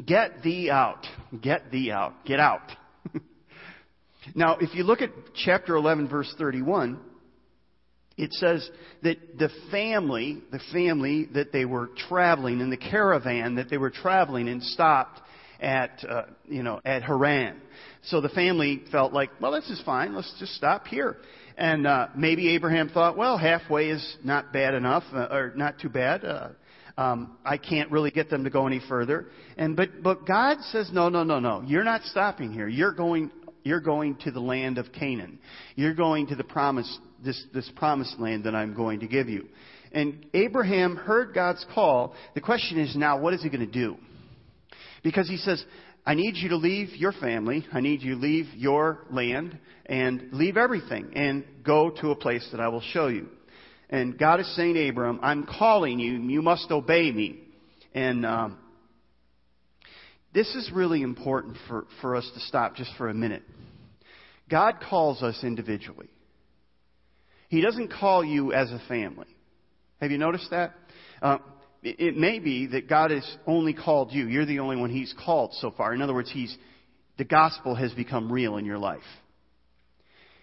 get 0.08 0.42
thee 0.42 0.72
out. 0.72 1.06
Get 1.42 1.70
thee 1.72 1.92
out. 1.92 2.26
Get 2.26 2.40
out. 2.40 2.72
now, 4.36 4.58
if 4.60 4.74
you 4.74 4.84
look 4.84 5.02
at 5.02 5.12
chapter 5.36 5.76
11 5.76 6.08
verse 6.10 6.34
31, 6.40 7.00
it 8.18 8.34
says 8.34 8.68
that 9.04 9.38
the 9.38 9.50
family, 9.70 10.42
the 10.52 10.60
family 10.74 11.30
that 11.36 11.52
they 11.52 11.66
were 11.66 11.92
traveling 12.10 12.62
in 12.62 12.72
the 12.72 12.78
caravan 12.78 13.56
that 13.56 13.70
they 13.70 13.78
were 13.78 13.92
traveling 13.92 14.48
in 14.48 14.60
stopped 14.60 15.22
at, 15.62 16.04
uh, 16.08 16.24
you 16.48 16.64
know, 16.64 16.80
at 16.86 17.04
Haran. 17.04 17.62
So 18.04 18.22
the 18.22 18.30
family 18.30 18.84
felt 18.92 19.14
like, 19.14 19.30
well, 19.42 19.52
this 19.52 19.70
is 19.70 19.82
fine. 19.86 20.16
Let's 20.16 20.34
just 20.40 20.54
stop 20.56 20.88
here. 20.88 21.18
And 21.58 21.86
uh, 21.86 22.08
maybe 22.16 22.56
Abraham 22.56 22.90
thought, 22.90 23.18
well, 23.18 23.38
halfway 23.38 23.90
is 23.90 24.18
not 24.24 24.54
bad 24.54 24.74
enough, 24.74 25.04
uh, 25.14 25.28
or 25.32 25.54
not 25.56 25.80
too 25.80 25.90
bad. 25.90 26.24
Uh, 26.24 26.50
Um, 26.98 27.38
I 27.46 27.58
can't 27.58 27.90
really 27.92 28.12
get 28.12 28.30
them 28.30 28.44
to 28.44 28.50
go 28.50 28.68
any 28.68 28.82
further. 28.90 29.28
And 29.58 29.78
but 29.78 30.04
but 30.04 30.26
God 30.26 30.58
says, 30.72 30.92
no, 30.92 31.08
no, 31.08 31.24
no, 31.24 31.40
no. 31.40 31.64
You're 31.66 31.86
not 31.86 32.02
stopping 32.04 32.52
here. 32.52 32.68
You're 32.68 32.92
going. 32.94 33.32
You're 33.64 33.80
going 33.82 34.16
to 34.24 34.32
the 34.32 34.42
land 34.42 34.78
of 34.78 34.92
Canaan. 34.92 35.40
You're 35.76 35.96
going 35.96 36.28
to 36.28 36.36
the 36.36 36.44
promise 36.44 37.00
this 37.24 37.42
this 37.54 37.72
promised 37.76 38.20
land 38.20 38.44
that 38.44 38.54
I'm 38.54 38.74
going 38.74 39.00
to 39.00 39.08
give 39.08 39.30
you. 39.30 39.48
And 39.94 40.26
Abraham 40.34 40.98
heard 40.98 41.34
God's 41.34 41.66
call. 41.74 42.14
The 42.36 42.42
question 42.42 42.80
is 42.80 42.96
now, 42.96 43.20
what 43.20 43.34
is 43.34 43.42
he 43.44 43.50
going 43.50 43.66
to 43.66 43.80
do? 43.86 43.98
Because 45.04 45.30
he 45.30 45.38
says, 45.38 45.64
I 46.06 46.14
need 46.14 46.36
you 46.36 46.50
to 46.50 46.58
leave 46.58 46.96
your 46.96 47.12
family. 47.12 47.66
I 47.72 47.82
need 47.82 48.02
you 48.02 48.16
to 48.16 48.22
leave 48.22 48.48
your 48.56 49.06
land 49.12 49.58
and 49.86 50.30
leave 50.32 50.58
everything 50.58 51.12
and 51.16 51.44
go 51.64 51.90
to 52.02 52.12
a 52.12 52.16
place 52.16 52.48
that 52.52 52.60
I 52.60 52.68
will 52.70 52.82
show 52.82 53.08
you. 53.08 53.30
And 53.90 54.18
God 54.18 54.40
is 54.40 54.56
saying 54.56 54.76
to 54.76 54.90
Abram, 54.90 55.20
I'm 55.22 55.46
calling 55.46 56.00
you. 56.00 56.14
You 56.14 56.42
must 56.42 56.70
obey 56.72 57.12
me. 57.12 57.40
And 57.94 58.26
um, 58.26 58.58
this 60.34 60.48
is 60.56 60.72
really 60.74 61.02
important 61.02 61.58
for, 61.68 61.88
for 62.02 62.16
us 62.16 62.30
to 62.34 62.40
stop 62.42 62.76
just 62.76 62.92
for 62.98 63.10
a 63.10 63.14
minute. 63.14 63.44
God 64.50 64.76
calls 64.88 65.24
us 65.24 65.40
individually. 65.44 66.10
He 67.50 67.62
doesn't 67.62 67.92
call 67.92 68.24
you 68.24 68.54
as 68.54 68.72
a 68.72 68.82
family. 68.88 69.28
Have 70.02 70.12
you 70.12 70.18
noticed 70.18 70.50
that? 70.52 70.74
Uh, 71.22 71.40
it 71.82 72.18
may 72.18 72.40
be 72.40 72.68
that 72.68 72.90
God 72.90 73.12
has 73.12 73.26
only 73.48 73.74
called 73.74 74.12
you. 74.12 74.28
You're 74.28 74.46
the 74.46 74.60
only 74.60 74.76
one 74.76 74.90
He's 74.90 75.14
called 75.24 75.54
so 75.56 75.72
far. 75.72 75.94
In 75.94 76.02
other 76.02 76.14
words, 76.14 76.30
He's, 76.32 76.56
the 77.18 77.24
gospel 77.24 77.74
has 77.76 77.94
become 77.94 78.32
real 78.32 78.58
in 78.58 78.66
your 78.66 78.78
life. 78.78 79.00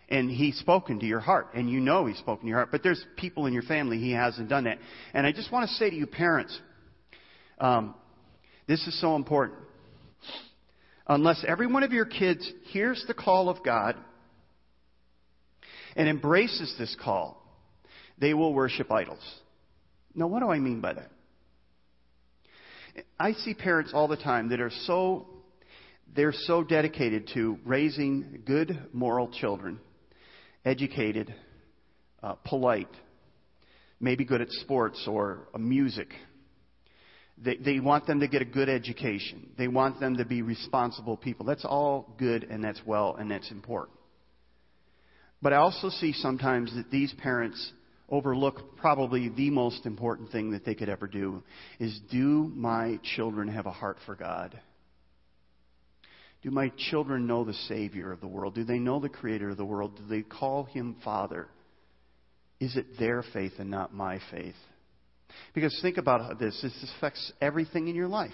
And 0.09 0.31
He's 0.31 0.57
spoken 0.59 1.01
to 1.01 1.07
your 1.07 1.21
heart, 1.21 1.49
and 1.55 1.69
you 1.69 1.81
know 1.81 2.07
He's 2.07 2.17
spoken 2.19 2.43
to 2.43 2.49
your 2.49 2.59
heart. 2.59 2.71
But 2.73 2.83
there's 2.83 3.05
people 3.17 3.47
in 3.47 3.53
your 3.53 3.65
family 3.65 3.99
He 3.99 4.13
hasn't 4.13 4.49
done 4.49 4.65
that. 4.65 4.79
And 5.13 5.27
I 5.27 5.33
just 5.33 5.53
want 5.53 5.69
to 5.69 5.75
say 5.75 5.91
to 5.91 5.97
you, 5.97 6.07
parents, 6.07 6.59
um, 7.59 7.95
this 8.67 8.87
is 8.87 8.99
so 9.01 9.15
important. 9.15 9.59
Unless 11.07 11.45
every 11.47 11.67
one 11.67 11.83
of 11.83 11.93
your 11.93 12.07
kids 12.07 12.51
hears 12.71 13.05
the 13.07 13.15
call 13.15 13.49
of 13.49 13.63
God 13.63 13.95
and 15.95 16.09
embraces 16.09 16.75
this 16.79 16.97
call, 17.01 17.43
they 18.19 18.33
will 18.33 18.55
worship 18.55 18.91
idols. 18.91 19.23
Now, 20.15 20.29
what 20.29 20.41
do 20.41 20.49
I 20.49 20.59
mean 20.59 20.81
by 20.81 20.95
that? 20.95 21.11
I 23.19 23.33
see 23.33 23.55
parents 23.55 23.93
all 23.95 24.09
the 24.09 24.17
time 24.17 24.51
that 24.51 24.61
are 24.61 24.71
so 24.85 25.27
they're 26.15 26.33
so 26.33 26.63
dedicated 26.63 27.31
to 27.35 27.59
raising 27.65 28.43
good 28.47 28.89
moral 28.93 29.29
children, 29.29 29.81
educated, 30.65 31.35
uh, 32.23 32.35
polite, 32.45 32.89
maybe 34.01 34.25
good 34.25 34.41
at 34.41 34.51
sports 34.51 35.05
or 35.07 35.49
uh, 35.55 35.59
music. 35.59 36.09
They, 37.39 37.57
they 37.57 37.81
want 37.81 38.07
them 38.07 38.21
to 38.21 38.29
get 38.29 38.41
a 38.41 38.47
good 38.47 38.71
education. 38.71 39.51
They 39.59 39.69
want 39.69 40.01
them 40.01 40.17
to 40.17 40.25
be 40.25 40.41
responsible 40.41 41.19
people. 41.19 41.45
That's 41.45 41.67
all 41.67 42.15
good 42.19 42.45
and 42.45 42.65
that's 42.65 42.81
well 42.87 43.17
and 43.17 43.31
that's 43.31 43.51
important. 43.51 43.99
But 45.43 45.53
I 45.53 45.57
also 45.57 45.91
see 45.91 46.15
sometimes 46.15 46.75
that 46.75 46.91
these 46.91 47.13
parents 47.23 47.73
overlook 48.09 48.77
probably 48.77 49.29
the 49.29 49.51
most 49.51 49.87
important 49.87 50.31
thing 50.31 50.53
that 50.53 50.65
they 50.65 50.75
could 50.75 50.89
ever 50.89 51.07
do 51.07 51.43
is 51.81 51.99
do 52.11 52.51
my 52.55 52.99
children 53.17 53.49
have 53.49 53.67
a 53.67 53.73
heart 53.73 53.99
for 54.07 54.15
God? 54.15 54.59
Do 56.43 56.51
my 56.51 56.71
children 56.91 57.27
know 57.27 57.45
the 57.45 57.55
Savior 57.55 58.13
of 58.13 58.21
the 58.21 58.27
world? 58.29 58.55
Do 58.55 58.65
they 58.65 58.79
know 58.79 59.01
the 59.01 59.09
Creator 59.09 59.51
of 59.51 59.57
the 59.57 59.65
world? 59.65 59.97
Do 59.97 60.05
they 60.09 60.23
call 60.23 60.65
Him 60.65 60.97
Father? 61.05 61.49
Is 62.61 62.77
it 62.77 62.99
their 62.99 63.25
faith 63.33 63.55
and 63.59 63.71
not 63.71 63.93
my 63.93 64.21
faith? 64.31 64.55
Because 65.55 65.77
think 65.83 65.99
about 65.99 66.39
this. 66.39 66.59
This 66.63 66.93
affects 66.97 67.33
everything 67.41 67.89
in 67.89 67.97
your 67.97 68.09
life. 68.09 68.31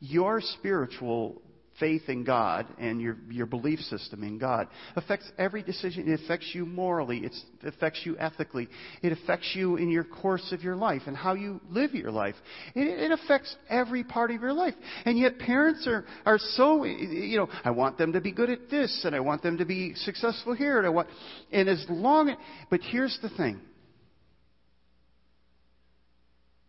Your 0.00 0.40
spiritual 0.40 1.42
faith 1.78 2.02
in 2.08 2.24
God 2.24 2.66
and 2.78 3.00
your, 3.00 3.16
your 3.30 3.46
belief 3.46 3.78
system 3.80 4.22
in 4.22 4.38
God 4.38 4.68
affects 4.94 5.30
every 5.38 5.62
decision. 5.62 6.10
It 6.10 6.20
affects 6.24 6.50
you 6.54 6.66
morally. 6.66 7.18
It's, 7.18 7.44
it 7.62 7.68
affects 7.68 8.00
you 8.04 8.16
ethically. 8.18 8.68
It 9.02 9.12
affects 9.12 9.52
you 9.54 9.76
in 9.76 9.90
your 9.90 10.04
course 10.04 10.52
of 10.52 10.62
your 10.62 10.76
life 10.76 11.02
and 11.06 11.16
how 11.16 11.34
you 11.34 11.60
live 11.70 11.94
your 11.94 12.10
life. 12.10 12.34
It, 12.74 12.86
it 12.86 13.10
affects 13.10 13.54
every 13.68 14.04
part 14.04 14.30
of 14.30 14.40
your 14.40 14.52
life. 14.52 14.74
And 15.04 15.18
yet 15.18 15.38
parents 15.38 15.86
are, 15.86 16.04
are 16.24 16.38
so, 16.38 16.84
you 16.84 17.36
know, 17.38 17.48
I 17.64 17.70
want 17.70 17.98
them 17.98 18.12
to 18.12 18.20
be 18.20 18.32
good 18.32 18.50
at 18.50 18.70
this 18.70 19.02
and 19.04 19.14
I 19.14 19.20
want 19.20 19.42
them 19.42 19.58
to 19.58 19.64
be 19.64 19.94
successful 19.94 20.54
here 20.54 20.78
and 20.78 20.86
I 20.86 20.90
want, 20.90 21.08
and 21.52 21.68
as 21.68 21.84
long, 21.88 22.34
but 22.70 22.80
here's 22.80 23.18
the 23.22 23.30
thing. 23.30 23.60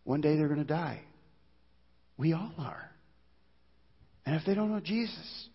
One 0.04 0.20
day 0.20 0.36
they're 0.36 0.48
going 0.48 0.60
to 0.60 0.64
die. 0.64 1.02
We 2.16 2.32
all 2.32 2.52
are. 2.58 2.87
And 4.28 4.36
if 4.36 4.44
they 4.44 4.52
don't 4.52 4.70
know 4.70 4.78
Jesus, 4.78 5.48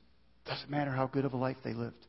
doesn't 0.48 0.72
matter 0.72 0.89
how 0.89 1.06
good 1.06 1.25
of 1.25 1.34
a 1.34 1.38
life 1.38 1.58
they 1.63 1.75
lived. 1.75 2.08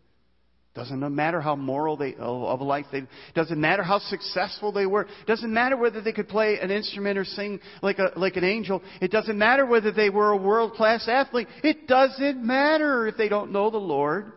Doesn't 0.74 1.14
matter 1.14 1.38
how 1.38 1.56
moral 1.56 1.98
they 1.98 2.14
of 2.14 2.58
a 2.58 2.64
life 2.64 2.86
they 2.90 3.02
doesn't 3.34 3.60
matter 3.60 3.82
how 3.82 3.98
successful 3.98 4.72
they 4.72 4.86
were. 4.86 5.06
Doesn't 5.26 5.52
matter 5.52 5.76
whether 5.76 6.00
they 6.00 6.12
could 6.12 6.26
play 6.26 6.58
an 6.58 6.70
instrument 6.70 7.18
or 7.18 7.26
sing 7.26 7.60
like 7.82 7.98
a 7.98 8.18
like 8.18 8.36
an 8.36 8.44
angel. 8.44 8.80
It 9.02 9.10
doesn't 9.10 9.36
matter 9.36 9.66
whether 9.66 9.92
they 9.92 10.08
were 10.08 10.30
a 10.30 10.38
world 10.38 10.72
class 10.72 11.06
athlete. 11.06 11.48
It 11.62 11.86
doesn't 11.86 12.42
matter 12.42 13.08
if 13.08 13.18
they 13.18 13.28
don't 13.28 13.52
know 13.52 13.68
the 13.68 13.76
Lord. 13.76 14.32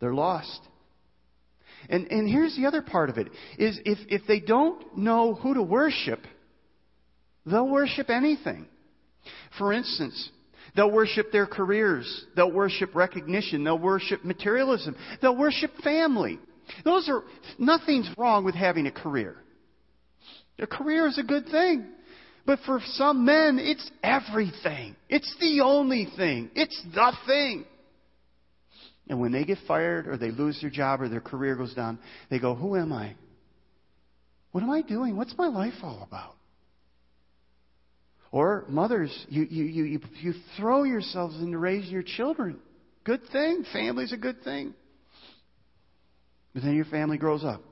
They're 0.00 0.14
lost. 0.14 0.58
And 1.90 2.10
and 2.10 2.26
here's 2.26 2.56
the 2.56 2.64
other 2.64 2.80
part 2.80 3.10
of 3.10 3.18
it 3.18 3.28
is 3.58 3.78
if 3.84 3.98
if 4.08 4.22
they 4.26 4.40
don't 4.40 4.96
know 4.96 5.34
who 5.34 5.52
to 5.52 5.62
worship, 5.62 6.20
they'll 7.44 7.68
worship 7.68 8.08
anything. 8.08 8.66
For 9.58 9.74
instance, 9.74 10.30
They'll 10.74 10.90
worship 10.90 11.32
their 11.32 11.46
careers. 11.46 12.24
They'll 12.34 12.52
worship 12.52 12.94
recognition. 12.94 13.64
They'll 13.64 13.78
worship 13.78 14.24
materialism. 14.24 14.96
They'll 15.20 15.36
worship 15.36 15.70
family. 15.84 16.38
Those 16.84 17.08
are, 17.08 17.22
nothing's 17.58 18.08
wrong 18.16 18.44
with 18.44 18.54
having 18.54 18.86
a 18.86 18.92
career. 18.92 19.36
A 20.58 20.66
career 20.66 21.06
is 21.06 21.18
a 21.18 21.22
good 21.22 21.46
thing. 21.46 21.86
But 22.44 22.58
for 22.66 22.80
some 22.84 23.24
men, 23.24 23.58
it's 23.60 23.88
everything. 24.02 24.96
It's 25.08 25.34
the 25.40 25.60
only 25.60 26.08
thing. 26.16 26.50
It's 26.54 26.80
the 26.94 27.12
thing. 27.26 27.64
And 29.08 29.20
when 29.20 29.32
they 29.32 29.44
get 29.44 29.58
fired 29.66 30.06
or 30.06 30.16
they 30.16 30.30
lose 30.30 30.60
their 30.60 30.70
job 30.70 31.02
or 31.02 31.08
their 31.08 31.20
career 31.20 31.56
goes 31.56 31.74
down, 31.74 31.98
they 32.30 32.38
go, 32.38 32.54
Who 32.54 32.76
am 32.76 32.92
I? 32.92 33.14
What 34.52 34.62
am 34.62 34.70
I 34.70 34.82
doing? 34.82 35.16
What's 35.16 35.36
my 35.36 35.48
life 35.48 35.74
all 35.82 36.06
about? 36.06 36.34
Or 38.32 38.64
mothers, 38.68 39.14
you, 39.28 39.42
you, 39.42 39.64
you, 39.64 40.00
you 40.20 40.34
throw 40.56 40.84
yourselves 40.84 41.36
into 41.40 41.58
raising 41.58 41.92
your 41.92 42.02
children. 42.02 42.58
Good 43.04 43.20
thing. 43.30 43.64
Family's 43.72 44.12
a 44.12 44.16
good 44.16 44.42
thing. 44.42 44.72
But 46.54 46.62
then 46.62 46.74
your 46.74 46.86
family 46.86 47.18
grows 47.18 47.44
up. 47.44 47.62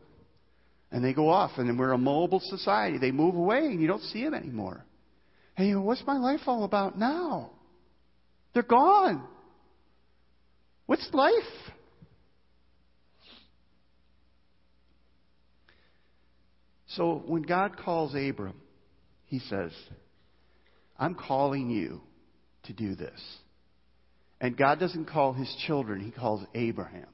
And 0.93 1.02
they 1.02 1.14
go 1.14 1.31
off, 1.31 1.52
and 1.57 1.69
then 1.69 1.79
we're 1.79 1.93
a 1.93 1.99
mobile 1.99 2.43
society. 2.45 2.99
They 2.99 3.11
move 3.11 3.37
away, 3.37 3.61
and 3.61 3.81
you 3.81 3.87
don't 3.87 4.02
see 4.02 4.23
them 4.23 4.35
anymore. 4.35 4.85
Go, 5.57 5.81
what's 5.81 6.02
my 6.07 6.19
life 6.19 6.40
all 6.47 6.64
about 6.64 6.99
now? 6.99 7.52
They're 8.52 8.62
gone. 8.62 9.25
What's 10.87 11.09
life? 11.12 11.33
So 16.88 17.23
when 17.26 17.43
God 17.43 17.76
calls 17.76 18.14
Abram, 18.14 18.61
he 19.26 19.38
says, 19.38 19.71
I'm 21.00 21.14
calling 21.14 21.71
you 21.71 22.02
to 22.64 22.75
do 22.75 22.95
this. 22.95 23.19
And 24.40 24.57
God 24.57 24.78
doesn't 24.78 25.07
call 25.07 25.33
his 25.33 25.52
children, 25.66 26.00
he 26.00 26.11
calls 26.11 26.45
Abraham. 26.54 27.09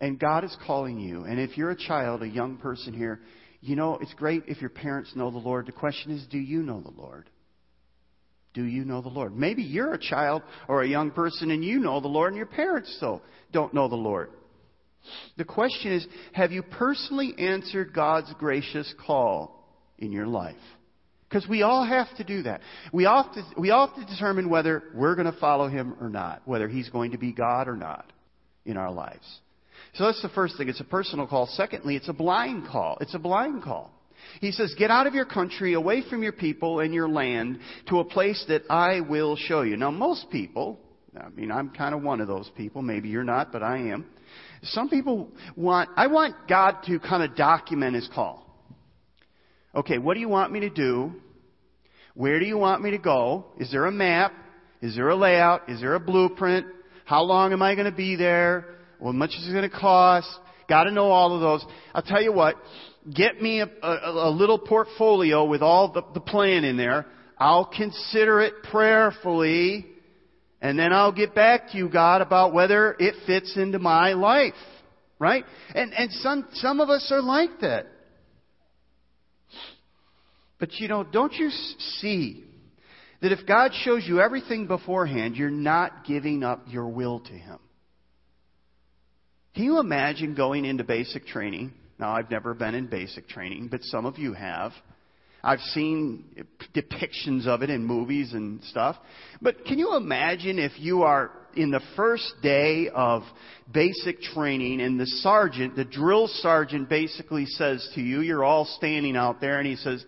And 0.00 0.18
God 0.18 0.44
is 0.44 0.56
calling 0.66 1.00
you. 1.00 1.24
And 1.24 1.40
if 1.40 1.56
you're 1.58 1.70
a 1.70 1.76
child, 1.76 2.22
a 2.22 2.28
young 2.28 2.58
person 2.58 2.94
here, 2.94 3.20
you 3.60 3.74
know, 3.74 3.98
it's 4.00 4.14
great 4.14 4.44
if 4.46 4.60
your 4.60 4.70
parents 4.70 5.12
know 5.16 5.30
the 5.30 5.38
Lord. 5.38 5.66
The 5.66 5.72
question 5.72 6.12
is, 6.12 6.24
do 6.30 6.38
you 6.38 6.62
know 6.62 6.80
the 6.80 6.90
Lord? 6.90 7.28
Do 8.54 8.62
you 8.62 8.84
know 8.84 9.02
the 9.02 9.08
Lord? 9.08 9.36
Maybe 9.36 9.62
you're 9.62 9.94
a 9.94 9.98
child 9.98 10.42
or 10.68 10.82
a 10.82 10.88
young 10.88 11.10
person 11.10 11.50
and 11.50 11.64
you 11.64 11.78
know 11.78 12.00
the 12.00 12.08
Lord 12.08 12.28
and 12.28 12.36
your 12.36 12.46
parents 12.46 12.94
still 12.96 13.22
don't 13.52 13.74
know 13.74 13.88
the 13.88 13.96
Lord. 13.96 14.30
The 15.36 15.44
question 15.44 15.92
is, 15.92 16.06
have 16.32 16.52
you 16.52 16.62
personally 16.62 17.34
answered 17.38 17.92
God's 17.92 18.32
gracious 18.38 18.92
call 19.06 19.64
in 19.98 20.12
your 20.12 20.26
life? 20.26 20.56
Because 21.28 21.48
we 21.48 21.62
all 21.62 21.84
have 21.84 22.06
to 22.18 22.24
do 22.24 22.42
that. 22.42 22.60
We 22.92 23.06
all, 23.06 23.24
have 23.24 23.34
to, 23.34 23.60
we 23.60 23.70
all 23.70 23.88
have 23.88 23.96
to 23.96 24.04
determine 24.04 24.48
whether 24.48 24.84
we're 24.94 25.16
going 25.16 25.30
to 25.30 25.38
follow 25.38 25.68
him 25.68 25.96
or 26.00 26.08
not, 26.08 26.42
whether 26.44 26.68
he's 26.68 26.88
going 26.88 27.12
to 27.12 27.18
be 27.18 27.32
God 27.32 27.66
or 27.66 27.76
not 27.76 28.12
in 28.64 28.76
our 28.76 28.92
lives. 28.92 29.26
So 29.94 30.04
that's 30.04 30.22
the 30.22 30.28
first 30.28 30.56
thing. 30.56 30.68
It's 30.68 30.80
a 30.80 30.84
personal 30.84 31.26
call. 31.26 31.46
Secondly, 31.46 31.96
it's 31.96 32.08
a 32.08 32.12
blind 32.12 32.68
call. 32.68 32.98
It's 33.00 33.14
a 33.14 33.18
blind 33.18 33.62
call. 33.62 33.90
He 34.40 34.52
says, 34.52 34.74
Get 34.78 34.90
out 34.90 35.06
of 35.06 35.14
your 35.14 35.24
country, 35.24 35.74
away 35.74 36.02
from 36.08 36.22
your 36.22 36.32
people 36.32 36.80
and 36.80 36.94
your 36.94 37.08
land, 37.08 37.58
to 37.88 38.00
a 38.00 38.04
place 38.04 38.44
that 38.48 38.62
I 38.70 39.00
will 39.00 39.36
show 39.36 39.62
you. 39.62 39.76
Now, 39.76 39.90
most 39.90 40.30
people, 40.30 40.78
I 41.18 41.28
mean, 41.30 41.50
I'm 41.50 41.70
kind 41.70 41.94
of 41.94 42.02
one 42.02 42.20
of 42.20 42.28
those 42.28 42.50
people. 42.56 42.82
Maybe 42.82 43.08
you're 43.08 43.24
not, 43.24 43.52
but 43.52 43.62
I 43.62 43.78
am. 43.78 44.06
Some 44.62 44.88
people 44.88 45.28
want, 45.54 45.90
I 45.96 46.06
want 46.06 46.48
God 46.48 46.82
to 46.86 46.98
kind 46.98 47.22
of 47.22 47.36
document 47.36 47.94
his 47.94 48.08
call 48.14 48.45
okay, 49.76 49.98
what 49.98 50.14
do 50.14 50.20
you 50.20 50.28
want 50.28 50.52
me 50.52 50.60
to 50.60 50.70
do? 50.70 51.12
Where 52.14 52.40
do 52.40 52.46
you 52.46 52.56
want 52.56 52.82
me 52.82 52.92
to 52.92 52.98
go? 52.98 53.44
Is 53.58 53.70
there 53.70 53.84
a 53.84 53.92
map? 53.92 54.32
Is 54.80 54.96
there 54.96 55.10
a 55.10 55.16
layout? 55.16 55.68
Is 55.68 55.80
there 55.80 55.94
a 55.94 56.00
blueprint? 56.00 56.66
How 57.04 57.22
long 57.22 57.52
am 57.52 57.62
I 57.62 57.74
going 57.74 57.90
to 57.90 57.96
be 57.96 58.16
there? 58.16 58.76
How 59.02 59.12
much 59.12 59.30
is 59.30 59.46
it 59.46 59.52
going 59.52 59.68
to 59.68 59.76
cost? 59.76 60.28
Got 60.68 60.84
to 60.84 60.90
know 60.90 61.10
all 61.10 61.34
of 61.34 61.40
those. 61.40 61.64
I'll 61.94 62.02
tell 62.02 62.22
you 62.22 62.32
what. 62.32 62.56
Get 63.14 63.40
me 63.40 63.60
a, 63.60 63.70
a, 63.82 64.28
a 64.28 64.30
little 64.30 64.58
portfolio 64.58 65.44
with 65.44 65.62
all 65.62 65.92
the, 65.92 66.02
the 66.14 66.20
plan 66.20 66.64
in 66.64 66.76
there. 66.76 67.06
I'll 67.38 67.66
consider 67.66 68.40
it 68.40 68.54
prayerfully, 68.70 69.86
and 70.60 70.78
then 70.78 70.92
I'll 70.92 71.12
get 71.12 71.34
back 71.34 71.70
to 71.70 71.78
you, 71.78 71.88
God, 71.88 72.22
about 72.22 72.52
whether 72.52 72.96
it 72.98 73.14
fits 73.26 73.56
into 73.56 73.78
my 73.78 74.14
life. 74.14 74.54
Right? 75.18 75.44
And, 75.74 75.92
and 75.94 76.10
some, 76.12 76.48
some 76.54 76.80
of 76.80 76.90
us 76.90 77.08
are 77.12 77.22
like 77.22 77.60
that. 77.60 77.86
But 80.58 80.74
you 80.74 80.88
know, 80.88 81.04
don't 81.04 81.32
you 81.32 81.50
see 82.00 82.44
that 83.20 83.32
if 83.32 83.46
God 83.46 83.72
shows 83.82 84.04
you 84.06 84.20
everything 84.20 84.66
beforehand, 84.66 85.36
you're 85.36 85.50
not 85.50 86.04
giving 86.06 86.42
up 86.42 86.64
your 86.68 86.88
will 86.88 87.20
to 87.20 87.32
Him? 87.32 87.58
Can 89.54 89.64
you 89.64 89.80
imagine 89.80 90.34
going 90.34 90.64
into 90.64 90.84
basic 90.84 91.26
training? 91.26 91.72
Now, 91.98 92.12
I've 92.12 92.30
never 92.30 92.52
been 92.52 92.74
in 92.74 92.88
basic 92.88 93.26
training, 93.28 93.68
but 93.70 93.82
some 93.84 94.04
of 94.04 94.18
you 94.18 94.34
have. 94.34 94.72
I've 95.42 95.60
seen 95.60 96.24
depictions 96.74 97.46
of 97.46 97.62
it 97.62 97.70
in 97.70 97.84
movies 97.84 98.32
and 98.32 98.62
stuff. 98.64 98.96
But 99.40 99.64
can 99.64 99.78
you 99.78 99.96
imagine 99.96 100.58
if 100.58 100.72
you 100.76 101.04
are 101.04 101.30
in 101.54 101.70
the 101.70 101.80
first 101.94 102.34
day 102.42 102.90
of 102.94 103.22
basic 103.72 104.20
training 104.20 104.80
and 104.80 105.00
the 105.00 105.06
sergeant, 105.06 105.76
the 105.76 105.84
drill 105.84 106.26
sergeant 106.26 106.88
basically 106.88 107.46
says 107.46 107.88
to 107.94 108.00
you, 108.00 108.20
you're 108.20 108.44
all 108.44 108.66
standing 108.76 109.16
out 109.16 109.40
there 109.40 109.58
and 109.58 109.66
he 109.66 109.76
says, 109.76 110.04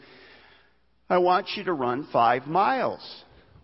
I 1.10 1.18
want 1.18 1.48
you 1.56 1.64
to 1.64 1.72
run 1.72 2.08
five 2.12 2.46
miles 2.46 3.00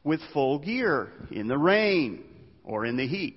with 0.02 0.20
full 0.32 0.58
gear 0.58 1.12
in 1.30 1.48
the 1.48 1.58
rain 1.58 2.24
or 2.64 2.86
in 2.86 2.96
the 2.96 3.06
heat. 3.06 3.36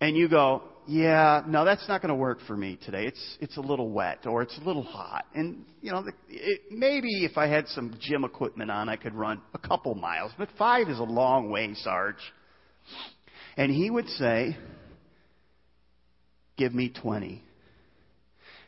And 0.00 0.16
you 0.16 0.28
go, 0.28 0.62
yeah, 0.86 1.42
no, 1.46 1.64
that's 1.64 1.86
not 1.88 2.02
going 2.02 2.08
to 2.08 2.14
work 2.14 2.38
for 2.46 2.56
me 2.56 2.78
today. 2.84 3.06
It's 3.06 3.38
it's 3.40 3.56
a 3.58 3.60
little 3.60 3.90
wet 3.90 4.26
or 4.26 4.42
it's 4.42 4.58
a 4.58 4.64
little 4.66 4.82
hot, 4.82 5.24
and 5.34 5.64
you 5.82 5.92
know, 5.92 6.04
it, 6.28 6.62
maybe 6.70 7.24
if 7.24 7.38
I 7.38 7.46
had 7.46 7.68
some 7.68 7.94
gym 8.00 8.24
equipment 8.24 8.70
on, 8.70 8.88
I 8.88 8.96
could 8.96 9.14
run 9.14 9.40
a 9.54 9.58
couple 9.58 9.94
miles. 9.94 10.32
But 10.36 10.48
five 10.58 10.88
is 10.88 10.98
a 10.98 11.04
long 11.04 11.50
way, 11.50 11.74
Sarge. 11.74 12.16
And 13.56 13.70
he 13.70 13.90
would 13.90 14.08
say, 14.08 14.56
"Give 16.56 16.74
me 16.74 16.88
twenty. 16.88 17.44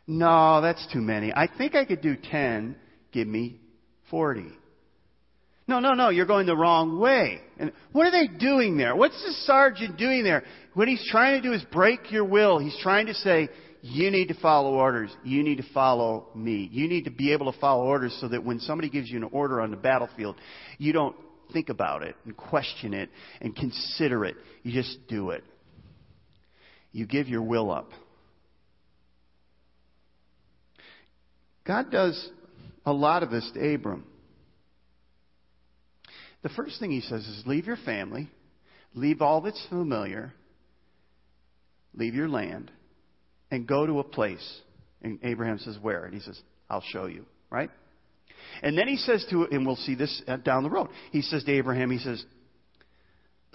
No, 0.06 0.60
that's 0.60 0.86
too 0.92 1.00
many. 1.00 1.32
I 1.32 1.48
think 1.58 1.74
I 1.74 1.84
could 1.84 2.02
do 2.02 2.14
ten. 2.14 2.76
Give 3.12 3.28
me 3.28 3.60
forty. 4.10 4.48
No, 5.68 5.78
no, 5.78 5.92
no, 5.92 6.08
you're 6.08 6.26
going 6.26 6.46
the 6.46 6.56
wrong 6.56 6.98
way. 6.98 7.40
And 7.58 7.72
what 7.92 8.06
are 8.06 8.10
they 8.10 8.26
doing 8.26 8.76
there? 8.76 8.96
What's 8.96 9.22
the 9.22 9.32
sergeant 9.44 9.96
doing 9.96 10.24
there? 10.24 10.42
What 10.74 10.88
he's 10.88 11.06
trying 11.10 11.40
to 11.40 11.48
do 11.48 11.54
is 11.54 11.62
break 11.70 12.10
your 12.10 12.24
will. 12.24 12.58
He's 12.58 12.76
trying 12.82 13.06
to 13.06 13.14
say, 13.14 13.48
you 13.80 14.10
need 14.10 14.28
to 14.28 14.34
follow 14.40 14.74
orders. 14.74 15.10
You 15.24 15.42
need 15.42 15.58
to 15.58 15.72
follow 15.72 16.28
me. 16.34 16.68
You 16.72 16.88
need 16.88 17.04
to 17.04 17.10
be 17.10 17.32
able 17.32 17.50
to 17.50 17.58
follow 17.58 17.84
orders 17.84 18.16
so 18.20 18.28
that 18.28 18.44
when 18.44 18.58
somebody 18.60 18.90
gives 18.90 19.08
you 19.08 19.18
an 19.18 19.28
order 19.32 19.60
on 19.60 19.70
the 19.70 19.76
battlefield, 19.76 20.36
you 20.78 20.92
don't 20.92 21.16
think 21.52 21.68
about 21.68 22.02
it 22.02 22.16
and 22.24 22.36
question 22.36 22.92
it 22.92 23.10
and 23.40 23.54
consider 23.54 24.24
it. 24.24 24.36
You 24.62 24.72
just 24.72 24.98
do 25.08 25.30
it. 25.30 25.44
You 26.90 27.06
give 27.06 27.28
your 27.28 27.42
will 27.42 27.70
up. 27.70 27.90
God 31.64 31.90
does 31.90 32.30
a 32.84 32.92
lot 32.92 33.22
of 33.22 33.30
this 33.30 33.48
to 33.54 33.74
Abram. 33.74 34.04
The 36.42 36.48
first 36.50 36.80
thing 36.80 36.90
he 36.90 37.00
says 37.00 37.26
is 37.26 37.42
leave 37.46 37.66
your 37.66 37.76
family, 37.76 38.28
leave 38.94 39.22
all 39.22 39.40
that's 39.40 39.64
familiar, 39.68 40.32
leave 41.94 42.14
your 42.14 42.28
land, 42.28 42.70
and 43.50 43.66
go 43.66 43.86
to 43.86 44.00
a 44.00 44.04
place. 44.04 44.60
And 45.02 45.18
Abraham 45.22 45.58
says, 45.58 45.78
Where? 45.80 46.04
And 46.04 46.14
he 46.14 46.20
says, 46.20 46.40
I'll 46.68 46.82
show 46.82 47.06
you, 47.06 47.26
right? 47.50 47.70
And 48.62 48.76
then 48.76 48.88
he 48.88 48.96
says 48.96 49.24
to, 49.30 49.46
and 49.50 49.66
we'll 49.66 49.76
see 49.76 49.94
this 49.94 50.22
down 50.44 50.62
the 50.62 50.70
road, 50.70 50.88
he 51.10 51.22
says 51.22 51.44
to 51.44 51.52
Abraham, 51.52 51.90
he 51.90 51.98
says, 51.98 52.24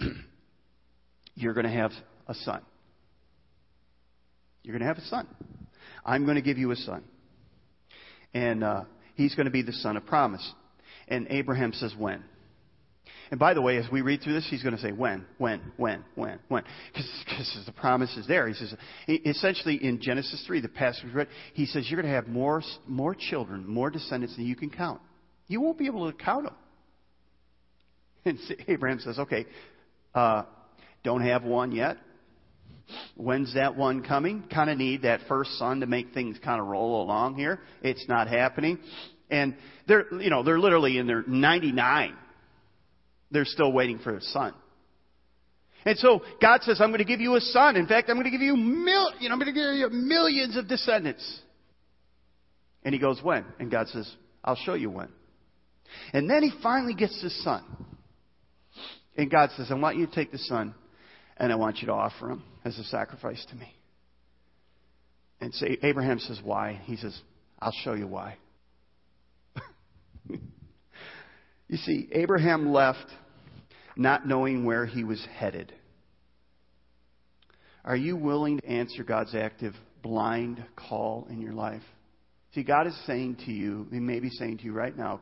You're 1.34 1.54
going 1.54 1.66
to 1.66 1.72
have 1.72 1.92
a 2.26 2.34
son. 2.34 2.62
You're 4.62 4.72
going 4.72 4.82
to 4.82 4.88
have 4.88 4.98
a 4.98 5.06
son. 5.06 5.26
I'm 6.04 6.24
going 6.24 6.36
to 6.36 6.42
give 6.42 6.58
you 6.58 6.70
a 6.70 6.76
son. 6.76 7.04
And 8.34 8.64
uh, 8.64 8.84
he's 9.18 9.34
going 9.34 9.44
to 9.44 9.52
be 9.52 9.60
the 9.60 9.74
son 9.74 9.98
of 9.98 10.06
promise. 10.06 10.50
And 11.08 11.26
Abraham 11.28 11.74
says, 11.74 11.94
When? 11.96 12.24
And 13.30 13.38
by 13.38 13.52
the 13.52 13.60
way, 13.60 13.76
as 13.76 13.84
we 13.92 14.00
read 14.00 14.22
through 14.22 14.32
this, 14.32 14.46
he's 14.48 14.62
going 14.62 14.74
to 14.74 14.80
say 14.80 14.90
when, 14.90 15.26
when, 15.36 15.60
when, 15.76 16.02
when, 16.14 16.38
when. 16.48 16.64
Because 16.92 17.62
the 17.66 17.72
promise 17.72 18.16
is 18.16 18.26
there. 18.26 18.48
He 18.48 18.54
says, 18.54 18.74
essentially 19.06 19.76
in 19.84 20.00
Genesis 20.00 20.42
3, 20.46 20.62
the 20.62 20.68
passage 20.68 21.12
read, 21.12 21.28
he 21.52 21.66
says, 21.66 21.90
you're 21.90 22.00
going 22.00 22.10
to 22.10 22.16
have 22.16 22.26
more, 22.26 22.62
more 22.86 23.14
children, 23.14 23.66
more 23.66 23.90
descendants 23.90 24.36
than 24.36 24.46
you 24.46 24.56
can 24.56 24.70
count. 24.70 25.02
You 25.46 25.60
won't 25.60 25.78
be 25.78 25.86
able 25.86 26.10
to 26.10 26.16
count 26.16 26.44
them. 26.44 26.54
And 28.24 28.38
Abraham 28.68 28.98
says, 29.00 29.18
okay, 29.18 29.44
uh, 30.14 30.44
don't 31.04 31.22
have 31.22 31.44
one 31.44 31.72
yet. 31.72 31.98
When's 33.16 33.54
that 33.54 33.76
one 33.76 34.02
coming? 34.02 34.44
Kind 34.52 34.70
of 34.70 34.78
need 34.78 35.02
that 35.02 35.20
first 35.28 35.58
son 35.58 35.80
to 35.80 35.86
make 35.86 36.14
things 36.14 36.38
kind 36.42 36.60
of 36.60 36.66
roll 36.66 37.02
along 37.02 37.36
here. 37.36 37.60
It's 37.82 38.06
not 38.08 38.28
happening. 38.28 38.78
And 39.30 39.56
they're, 39.86 40.12
you 40.14 40.30
know, 40.30 40.42
they're 40.42 40.58
literally 40.58 40.98
in 40.98 41.06
their 41.06 41.22
99 41.26 42.16
they're 43.30 43.44
still 43.44 43.72
waiting 43.72 43.98
for 43.98 44.16
a 44.16 44.22
son. 44.22 44.54
And 45.84 45.98
so 45.98 46.22
God 46.40 46.62
says, 46.62 46.80
I'm 46.80 46.88
going 46.88 46.98
to 46.98 47.04
give 47.04 47.20
you 47.20 47.36
a 47.36 47.40
son. 47.40 47.76
In 47.76 47.86
fact, 47.86 48.08
I'm 48.08 48.16
going 48.16 48.24
to 48.24 48.30
give 48.30 48.40
you 48.40 48.56
mil- 48.56 49.12
you 49.20 49.28
know, 49.28 49.34
I'm 49.34 49.38
going 49.38 49.52
to 49.54 49.60
give 49.60 49.74
you 49.74 49.88
millions 49.90 50.56
of 50.56 50.68
descendants. 50.68 51.40
And 52.82 52.94
he 52.94 53.00
goes, 53.00 53.20
when? 53.22 53.44
And 53.58 53.70
God 53.70 53.88
says, 53.88 54.10
I'll 54.42 54.56
show 54.56 54.74
you 54.74 54.90
when. 54.90 55.08
And 56.12 56.28
then 56.28 56.42
he 56.42 56.50
finally 56.62 56.94
gets 56.94 57.20
his 57.22 57.42
son. 57.42 57.64
And 59.16 59.30
God 59.30 59.50
says, 59.56 59.68
I 59.70 59.74
want 59.74 59.96
you 59.96 60.06
to 60.06 60.14
take 60.14 60.32
the 60.32 60.38
son 60.38 60.74
and 61.38 61.52
I 61.52 61.56
want 61.56 61.78
you 61.78 61.86
to 61.86 61.92
offer 61.92 62.30
him 62.30 62.42
as 62.64 62.78
a 62.78 62.84
sacrifice 62.84 63.44
to 63.50 63.56
me. 63.56 63.72
And 65.40 65.54
say, 65.54 65.78
Abraham 65.82 66.18
says, 66.18 66.40
why? 66.42 66.80
He 66.84 66.96
says, 66.96 67.18
I'll 67.60 67.72
show 67.84 67.94
you 67.94 68.06
why. 68.06 68.36
You 71.68 71.76
see, 71.76 72.08
Abraham 72.12 72.72
left 72.72 73.06
not 73.94 74.26
knowing 74.26 74.64
where 74.64 74.86
he 74.86 75.04
was 75.04 75.22
headed. 75.36 75.72
Are 77.84 77.96
you 77.96 78.16
willing 78.16 78.58
to 78.58 78.66
answer 78.66 79.04
God's 79.04 79.34
active 79.34 79.74
blind 80.02 80.64
call 80.76 81.26
in 81.30 81.40
your 81.42 81.52
life? 81.52 81.82
See, 82.54 82.62
God 82.62 82.86
is 82.86 82.98
saying 83.06 83.36
to 83.44 83.52
you, 83.52 83.86
He 83.90 84.00
may 84.00 84.20
be 84.20 84.30
saying 84.30 84.58
to 84.58 84.64
you 84.64 84.72
right 84.72 84.96
now, 84.96 85.20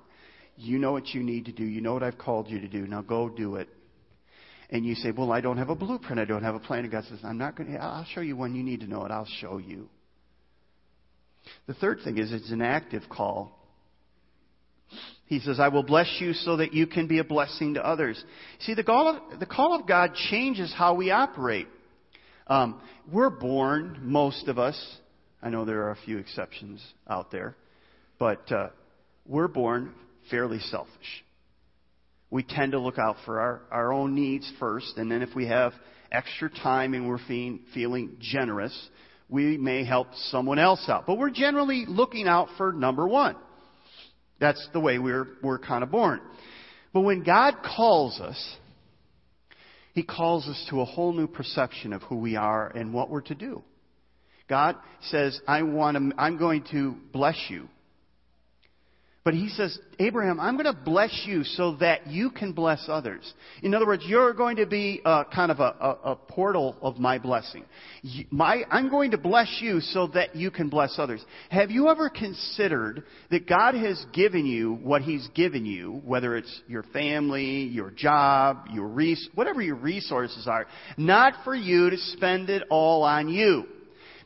you 0.57 0.79
know 0.79 0.92
what 0.92 1.09
you 1.09 1.22
need 1.22 1.46
to 1.46 1.52
do. 1.52 1.64
You 1.64 1.81
know 1.81 1.92
what 1.92 2.02
I've 2.02 2.18
called 2.18 2.48
you 2.48 2.61
to 2.61 2.68
do. 2.68 2.87
Now 2.87 3.02
go 3.02 3.29
do 3.29 3.57
it. 3.57 3.68
And 4.70 4.85
you 4.85 4.94
say, 4.94 5.12
well, 5.12 5.33
I 5.33 5.40
don't 5.40 5.59
have 5.59 5.70
a 5.70 5.76
blueprint. 5.76 6.20
I 6.20 6.24
don't 6.24 6.42
have 6.42 6.55
a 6.55 6.61
plan. 6.61 6.81
And 6.81 6.90
God 6.90 7.05
says, 7.09 7.20
I'm 7.22 7.38
not 7.38 7.57
going 7.57 7.72
to, 7.72 7.79
I'll 7.79 8.07
show 8.14 8.20
you 8.20 8.37
when 8.37 8.55
you 8.55 8.62
need 8.62 8.81
to 8.81 8.87
know 8.87 9.05
it. 9.05 9.11
I'll 9.11 9.29
show 9.40 9.59
you. 9.59 9.88
The 11.66 11.74
third 11.74 12.00
thing 12.02 12.18
is 12.18 12.33
it's 12.33 12.50
an 12.50 12.62
active 12.62 13.05
call. 13.09 13.52
He 15.26 15.40
says, 15.40 15.59
I 15.59 15.68
will 15.68 15.83
bless 15.83 16.18
you 16.20 16.33
so 16.33 16.57
that 16.59 16.72
you 16.72 16.87
can 16.87 17.09
be 17.09 17.18
a 17.18 17.24
blessing 17.24 17.74
to 17.74 17.85
others. 17.85 18.22
See, 18.61 18.74
the 18.74 18.85
call 18.85 19.09
of, 19.09 19.40
the 19.40 19.46
call 19.46 19.74
of 19.79 19.87
God 19.87 20.14
changes 20.31 20.72
how 20.76 20.94
we 20.94 21.11
operate. 21.11 21.66
Um, 22.46 22.81
we're 23.11 23.31
born, 23.31 23.98
most 24.02 24.46
of 24.46 24.59
us, 24.59 24.81
I 25.42 25.50
know 25.50 25.64
there 25.64 25.83
are 25.83 25.90
a 25.90 25.98
few 26.05 26.18
exceptions 26.18 26.81
out 27.09 27.33
there, 27.33 27.57
but 28.18 28.50
uh, 28.52 28.68
we're 29.26 29.48
born 29.48 29.92
fairly 30.31 30.61
selfish. 30.61 31.24
We 32.30 32.42
tend 32.42 32.72
to 32.72 32.80
look 32.80 32.98
out 32.98 33.16
for 33.24 33.40
our, 33.40 33.62
our 33.70 33.92
own 33.92 34.14
needs 34.14 34.50
first, 34.58 34.96
and 34.96 35.10
then 35.10 35.22
if 35.22 35.34
we 35.34 35.46
have 35.46 35.72
extra 36.10 36.50
time 36.50 36.94
and 36.94 37.08
we're 37.08 37.24
feeling, 37.26 37.60
feeling 37.72 38.16
generous, 38.20 38.88
we 39.28 39.56
may 39.56 39.84
help 39.84 40.08
someone 40.30 40.58
else 40.58 40.84
out. 40.88 41.06
But 41.06 41.18
we're 41.18 41.30
generally 41.30 41.84
looking 41.86 42.26
out 42.28 42.48
for 42.56 42.72
number 42.72 43.06
one. 43.06 43.36
That's 44.40 44.68
the 44.72 44.80
way 44.80 44.98
we're, 44.98 45.28
we're 45.42 45.58
kind 45.58 45.82
of 45.82 45.90
born. 45.90 46.20
But 46.92 47.00
when 47.00 47.22
God 47.22 47.54
calls 47.76 48.20
us, 48.20 48.56
He 49.94 50.02
calls 50.02 50.46
us 50.46 50.66
to 50.70 50.80
a 50.80 50.84
whole 50.84 51.12
new 51.12 51.26
perception 51.26 51.92
of 51.92 52.02
who 52.02 52.16
we 52.16 52.36
are 52.36 52.68
and 52.68 52.92
what 52.92 53.10
we're 53.10 53.22
to 53.22 53.34
do. 53.34 53.62
God 54.48 54.76
says, 55.02 55.40
I 55.46 55.62
want 55.62 55.96
to, 55.96 56.12
I'm 56.16 56.38
going 56.38 56.64
to 56.70 56.96
bless 57.12 57.36
you. 57.48 57.68
But 59.26 59.34
he 59.34 59.48
says, 59.48 59.76
Abraham, 59.98 60.38
I'm 60.38 60.54
going 60.54 60.72
to 60.72 60.80
bless 60.84 61.24
you 61.26 61.42
so 61.42 61.74
that 61.80 62.06
you 62.06 62.30
can 62.30 62.52
bless 62.52 62.84
others. 62.86 63.34
In 63.60 63.74
other 63.74 63.84
words, 63.84 64.04
you're 64.06 64.32
going 64.32 64.58
to 64.58 64.66
be 64.66 65.02
a, 65.04 65.24
kind 65.24 65.50
of 65.50 65.58
a, 65.58 65.74
a, 65.80 66.12
a 66.12 66.16
portal 66.16 66.76
of 66.80 66.98
my 66.98 67.18
blessing. 67.18 67.64
My, 68.30 68.62
I'm 68.70 68.88
going 68.88 69.10
to 69.10 69.18
bless 69.18 69.58
you 69.60 69.80
so 69.80 70.06
that 70.14 70.36
you 70.36 70.52
can 70.52 70.68
bless 70.68 70.94
others. 70.96 71.24
Have 71.50 71.72
you 71.72 71.88
ever 71.88 72.08
considered 72.08 73.02
that 73.32 73.48
God 73.48 73.74
has 73.74 74.00
given 74.12 74.46
you 74.46 74.74
what 74.74 75.02
He's 75.02 75.26
given 75.34 75.66
you, 75.66 76.00
whether 76.04 76.36
it's 76.36 76.60
your 76.68 76.84
family, 76.84 77.64
your 77.64 77.90
job, 77.90 78.68
your 78.72 78.86
res- 78.86 79.28
whatever 79.34 79.60
your 79.60 79.74
resources 79.74 80.46
are, 80.46 80.68
not 80.96 81.32
for 81.42 81.56
you 81.56 81.90
to 81.90 81.96
spend 81.96 82.48
it 82.48 82.62
all 82.70 83.02
on 83.02 83.28
you. 83.28 83.66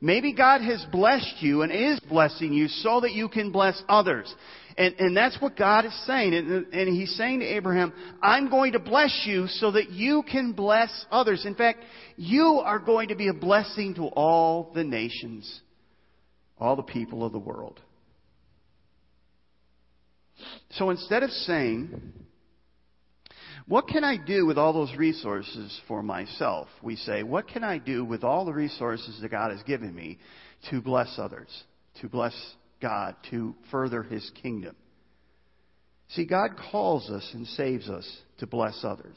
Maybe 0.01 0.33
God 0.33 0.63
has 0.63 0.85
blessed 0.91 1.37
you 1.41 1.63
and 1.63 1.71
is 1.71 2.01
blessing 2.01 2.53
you 2.53 2.69
so 2.69 3.01
that 3.01 3.13
you 3.13 3.29
can 3.29 3.53
bless 3.53 3.83
others. 3.89 4.35
And, 4.79 4.95
and 4.99 5.17
that's 5.17 5.39
what 5.43 5.57
God 5.57 5.85
is 5.85 6.07
saying. 6.07 6.33
And, 6.33 6.73
and 6.73 6.89
He's 6.89 7.15
saying 7.17 7.41
to 7.41 7.47
Abraham, 7.47 7.93
I'm 8.23 8.49
going 8.49 8.73
to 8.73 8.79
bless 8.79 9.25
you 9.27 9.47
so 9.47 9.73
that 9.73 9.91
you 9.91 10.23
can 10.23 10.53
bless 10.53 11.05
others. 11.11 11.45
In 11.45 11.55
fact, 11.55 11.81
you 12.17 12.63
are 12.65 12.79
going 12.79 13.09
to 13.09 13.15
be 13.15 13.29
a 13.29 13.35
blessing 13.35 13.95
to 13.97 14.05
all 14.07 14.73
the 14.75 14.85
nations, 14.85 15.61
all 16.59 16.77
the 16.77 16.83
people 16.83 17.25
of 17.25 17.33
the 17.33 17.39
world. 17.39 17.79
So 20.71 20.89
instead 20.89 21.23
of 21.23 21.31
saying, 21.31 22.01
what 23.71 23.87
can 23.87 24.03
I 24.03 24.17
do 24.17 24.47
with 24.47 24.59
all 24.59 24.73
those 24.73 24.95
resources 24.97 25.81
for 25.87 26.03
myself? 26.03 26.67
We 26.83 26.97
say, 26.97 27.23
what 27.23 27.47
can 27.49 27.63
I 27.63 27.79
do 27.79 28.05
with 28.05 28.25
all 28.25 28.45
the 28.45 28.53
resources 28.53 29.19
that 29.23 29.31
God 29.31 29.53
has 29.53 29.63
given 29.63 29.95
me 29.95 30.19
to 30.71 30.81
bless 30.81 31.15
others, 31.19 31.49
to 32.01 32.09
bless 32.09 32.35
God 32.81 33.15
to 33.31 33.55
further 33.71 34.03
His 34.03 34.29
kingdom. 34.43 34.75
See, 36.11 36.25
God 36.25 36.51
calls 36.73 37.09
us 37.11 37.29
and 37.33 37.47
saves 37.47 37.89
us 37.89 38.11
to 38.39 38.47
bless 38.47 38.81
others. 38.83 39.17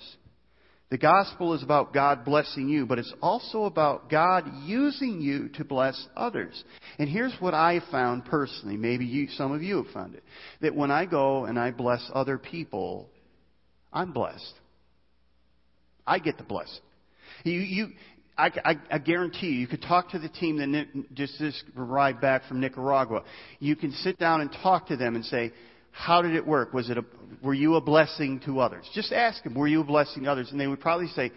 The 0.91 0.97
gospel 0.99 1.55
is 1.55 1.63
about 1.63 1.91
God 1.91 2.23
blessing 2.23 2.69
you, 2.69 2.85
but 2.85 2.99
it's 2.99 3.13
also 3.19 3.63
about 3.63 4.11
God 4.11 4.43
using 4.63 5.21
you 5.21 5.49
to 5.55 5.63
bless 5.63 6.07
others. 6.15 6.63
And 6.99 7.09
here's 7.09 7.33
what 7.39 7.55
I 7.55 7.81
found 7.89 8.25
personally. 8.25 8.77
Maybe 8.77 9.05
you, 9.05 9.27
some 9.29 9.53
of 9.53 9.63
you 9.63 9.81
have 9.81 9.91
found 9.91 10.13
it. 10.13 10.23
That 10.61 10.75
when 10.75 10.91
I 10.91 11.05
go 11.05 11.45
and 11.45 11.57
I 11.57 11.71
bless 11.71 12.07
other 12.13 12.37
people, 12.37 13.09
I'm 13.93 14.11
blessed. 14.11 14.53
I 16.05 16.19
get 16.19 16.37
the 16.37 16.43
blessing. 16.43 16.81
You, 17.43 17.59
you, 17.59 17.87
I, 18.37 18.49
I, 18.65 18.75
I, 18.91 18.97
guarantee 18.97 19.47
you, 19.47 19.59
you 19.59 19.67
could 19.67 19.81
talk 19.81 20.11
to 20.11 20.19
the 20.19 20.29
team 20.29 20.57
that 20.57 21.13
just, 21.13 21.37
just 21.37 21.63
arrived 21.77 22.19
back 22.19 22.43
from 22.47 22.59
Nicaragua. 22.59 23.23
You 23.59 23.75
can 23.75 23.91
sit 23.91 24.17
down 24.17 24.41
and 24.41 24.51
talk 24.63 24.87
to 24.87 24.97
them 24.97 25.15
and 25.15 25.23
say, 25.23 25.53
how 25.91 26.21
did 26.21 26.35
it 26.35 26.45
work? 26.45 26.73
Was 26.73 26.89
it 26.89 26.97
a, 26.97 27.05
were 27.43 27.53
you 27.53 27.75
a 27.75 27.81
blessing 27.81 28.41
to 28.45 28.59
others? 28.59 28.89
Just 28.93 29.13
ask 29.13 29.43
them, 29.43 29.53
were 29.53 29.67
you 29.67 29.81
a 29.81 29.85
blessing 29.85 30.23
to 30.23 30.31
others? 30.31 30.49
And 30.51 30.59
they 30.59 30.67
would 30.67 30.81
probably 30.81 31.07
say, 31.07 31.31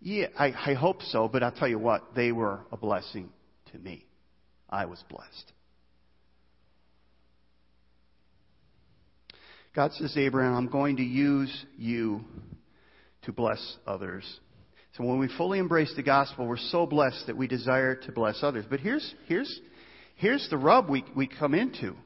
yeah, 0.00 0.26
I, 0.38 0.52
I 0.70 0.74
hope 0.74 1.02
so, 1.02 1.28
but 1.28 1.42
I'll 1.42 1.52
tell 1.52 1.68
you 1.68 1.78
what, 1.78 2.14
they 2.16 2.32
were 2.32 2.60
a 2.72 2.76
blessing 2.76 3.30
to 3.72 3.78
me. 3.78 4.06
I 4.70 4.86
was 4.86 5.02
blessed. 5.08 5.52
God 9.74 9.92
says, 9.94 10.16
Abraham, 10.16 10.54
I'm 10.54 10.68
going 10.68 10.98
to 10.98 11.02
use 11.02 11.52
you 11.76 12.20
to 13.22 13.32
bless 13.32 13.76
others. 13.86 14.24
So 14.96 15.02
when 15.02 15.18
we 15.18 15.28
fully 15.36 15.58
embrace 15.58 15.92
the 15.96 16.02
gospel, 16.04 16.46
we're 16.46 16.56
so 16.56 16.86
blessed 16.86 17.26
that 17.26 17.36
we 17.36 17.48
desire 17.48 17.96
to 17.96 18.12
bless 18.12 18.38
others. 18.42 18.64
But 18.70 18.78
here's, 18.78 19.14
here's, 19.26 19.60
here's 20.14 20.48
the 20.48 20.58
rub 20.58 20.88
we, 20.88 21.04
we 21.16 21.26
come 21.26 21.54
into. 21.54 21.96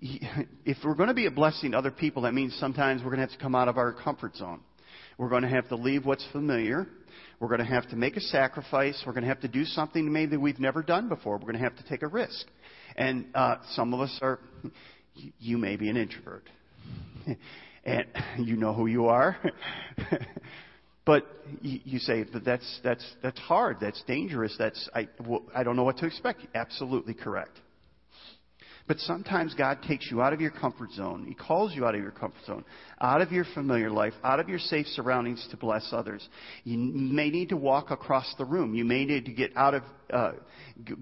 If 0.00 0.78
we're 0.84 0.96
going 0.96 1.08
to 1.08 1.14
be 1.14 1.26
a 1.26 1.30
blessing 1.30 1.72
to 1.72 1.78
other 1.78 1.92
people, 1.92 2.22
that 2.22 2.34
means 2.34 2.56
sometimes 2.58 3.02
we're 3.02 3.10
going 3.10 3.20
to 3.20 3.26
have 3.26 3.38
to 3.38 3.42
come 3.42 3.54
out 3.54 3.68
of 3.68 3.78
our 3.78 3.92
comfort 3.92 4.34
zone. 4.34 4.60
We're 5.16 5.28
going 5.28 5.42
to 5.42 5.48
have 5.48 5.68
to 5.68 5.76
leave 5.76 6.04
what's 6.06 6.26
familiar. 6.32 6.88
We're 7.38 7.48
going 7.48 7.60
to 7.60 7.66
have 7.66 7.88
to 7.90 7.96
make 7.96 8.16
a 8.16 8.20
sacrifice. 8.20 9.00
We're 9.06 9.12
going 9.12 9.22
to 9.22 9.28
have 9.28 9.40
to 9.40 9.48
do 9.48 9.64
something 9.64 10.12
maybe 10.12 10.36
we've 10.36 10.58
never 10.58 10.82
done 10.82 11.08
before. 11.08 11.34
We're 11.34 11.52
going 11.52 11.54
to 11.54 11.60
have 11.60 11.76
to 11.76 11.88
take 11.88 12.02
a 12.02 12.08
risk. 12.08 12.46
And 12.96 13.26
uh, 13.34 13.56
some 13.74 13.94
of 13.94 14.00
us 14.00 14.18
are, 14.22 14.40
you 15.38 15.58
may 15.58 15.76
be 15.76 15.88
an 15.88 15.96
introvert. 15.96 16.44
and 17.84 18.06
you 18.38 18.56
know 18.56 18.72
who 18.74 18.86
you 18.86 19.06
are. 19.06 19.36
But 21.08 21.24
you 21.62 22.00
say, 22.00 22.26
but 22.30 22.44
that's, 22.44 22.80
that's, 22.84 23.02
that's 23.22 23.38
hard. 23.38 23.78
That's 23.80 24.02
dangerous. 24.06 24.54
That's, 24.58 24.90
I, 24.94 25.08
I 25.54 25.62
don't 25.62 25.74
know 25.74 25.82
what 25.82 25.96
to 25.98 26.06
expect. 26.06 26.40
Absolutely 26.54 27.14
correct. 27.14 27.58
But 28.88 28.98
sometimes 29.00 29.52
God 29.52 29.82
takes 29.86 30.10
you 30.10 30.22
out 30.22 30.32
of 30.32 30.40
your 30.40 30.50
comfort 30.50 30.92
zone. 30.92 31.26
He 31.28 31.34
calls 31.34 31.74
you 31.74 31.84
out 31.84 31.94
of 31.94 32.00
your 32.00 32.10
comfort 32.10 32.42
zone, 32.46 32.64
out 33.02 33.20
of 33.20 33.30
your 33.30 33.44
familiar 33.52 33.90
life, 33.90 34.14
out 34.24 34.40
of 34.40 34.48
your 34.48 34.58
safe 34.58 34.86
surroundings 34.86 35.46
to 35.50 35.58
bless 35.58 35.90
others. 35.92 36.26
You 36.64 36.78
may 36.78 37.28
need 37.28 37.50
to 37.50 37.56
walk 37.58 37.90
across 37.90 38.34
the 38.38 38.46
room. 38.46 38.74
You 38.74 38.86
may 38.86 39.04
need 39.04 39.26
to 39.26 39.32
get 39.32 39.54
out 39.54 39.74
of, 39.74 39.82
uh, 40.10 40.32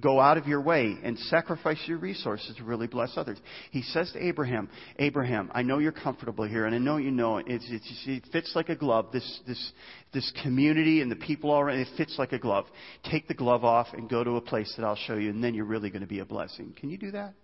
go 0.00 0.18
out 0.18 0.36
of 0.36 0.48
your 0.48 0.60
way 0.60 0.96
and 1.04 1.16
sacrifice 1.16 1.78
your 1.86 1.98
resources 1.98 2.56
to 2.56 2.64
really 2.64 2.88
bless 2.88 3.12
others. 3.16 3.38
He 3.70 3.82
says 3.82 4.10
to 4.14 4.26
Abraham, 4.26 4.68
Abraham, 4.98 5.48
I 5.54 5.62
know 5.62 5.78
you're 5.78 5.92
comfortable 5.92 6.44
here, 6.44 6.66
and 6.66 6.74
I 6.74 6.78
know 6.78 6.96
you 6.96 7.12
know 7.12 7.38
it. 7.38 7.46
It's, 7.46 7.66
it's, 7.70 8.02
it 8.06 8.24
fits 8.32 8.50
like 8.56 8.68
a 8.68 8.74
glove. 8.74 9.12
This, 9.12 9.40
this, 9.46 9.72
this 10.12 10.32
community 10.42 11.02
and 11.02 11.10
the 11.10 11.16
people 11.16 11.52
already, 11.52 11.82
it 11.82 11.88
fits 11.96 12.16
like 12.18 12.32
a 12.32 12.38
glove. 12.40 12.64
Take 13.08 13.28
the 13.28 13.34
glove 13.34 13.64
off 13.64 13.86
and 13.92 14.10
go 14.10 14.24
to 14.24 14.32
a 14.32 14.40
place 14.40 14.74
that 14.76 14.84
I'll 14.84 14.96
show 14.96 15.14
you, 15.14 15.30
and 15.30 15.44
then 15.44 15.54
you're 15.54 15.66
really 15.66 15.90
going 15.90 16.02
to 16.02 16.08
be 16.08 16.18
a 16.18 16.26
blessing. 16.26 16.74
Can 16.76 16.90
you 16.90 16.98
do 16.98 17.12
that? 17.12 17.34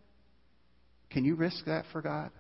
Can 1.13 1.25
you 1.25 1.35
risk 1.35 1.65
that 1.67 1.85
for 1.93 2.03
God? 2.03 2.31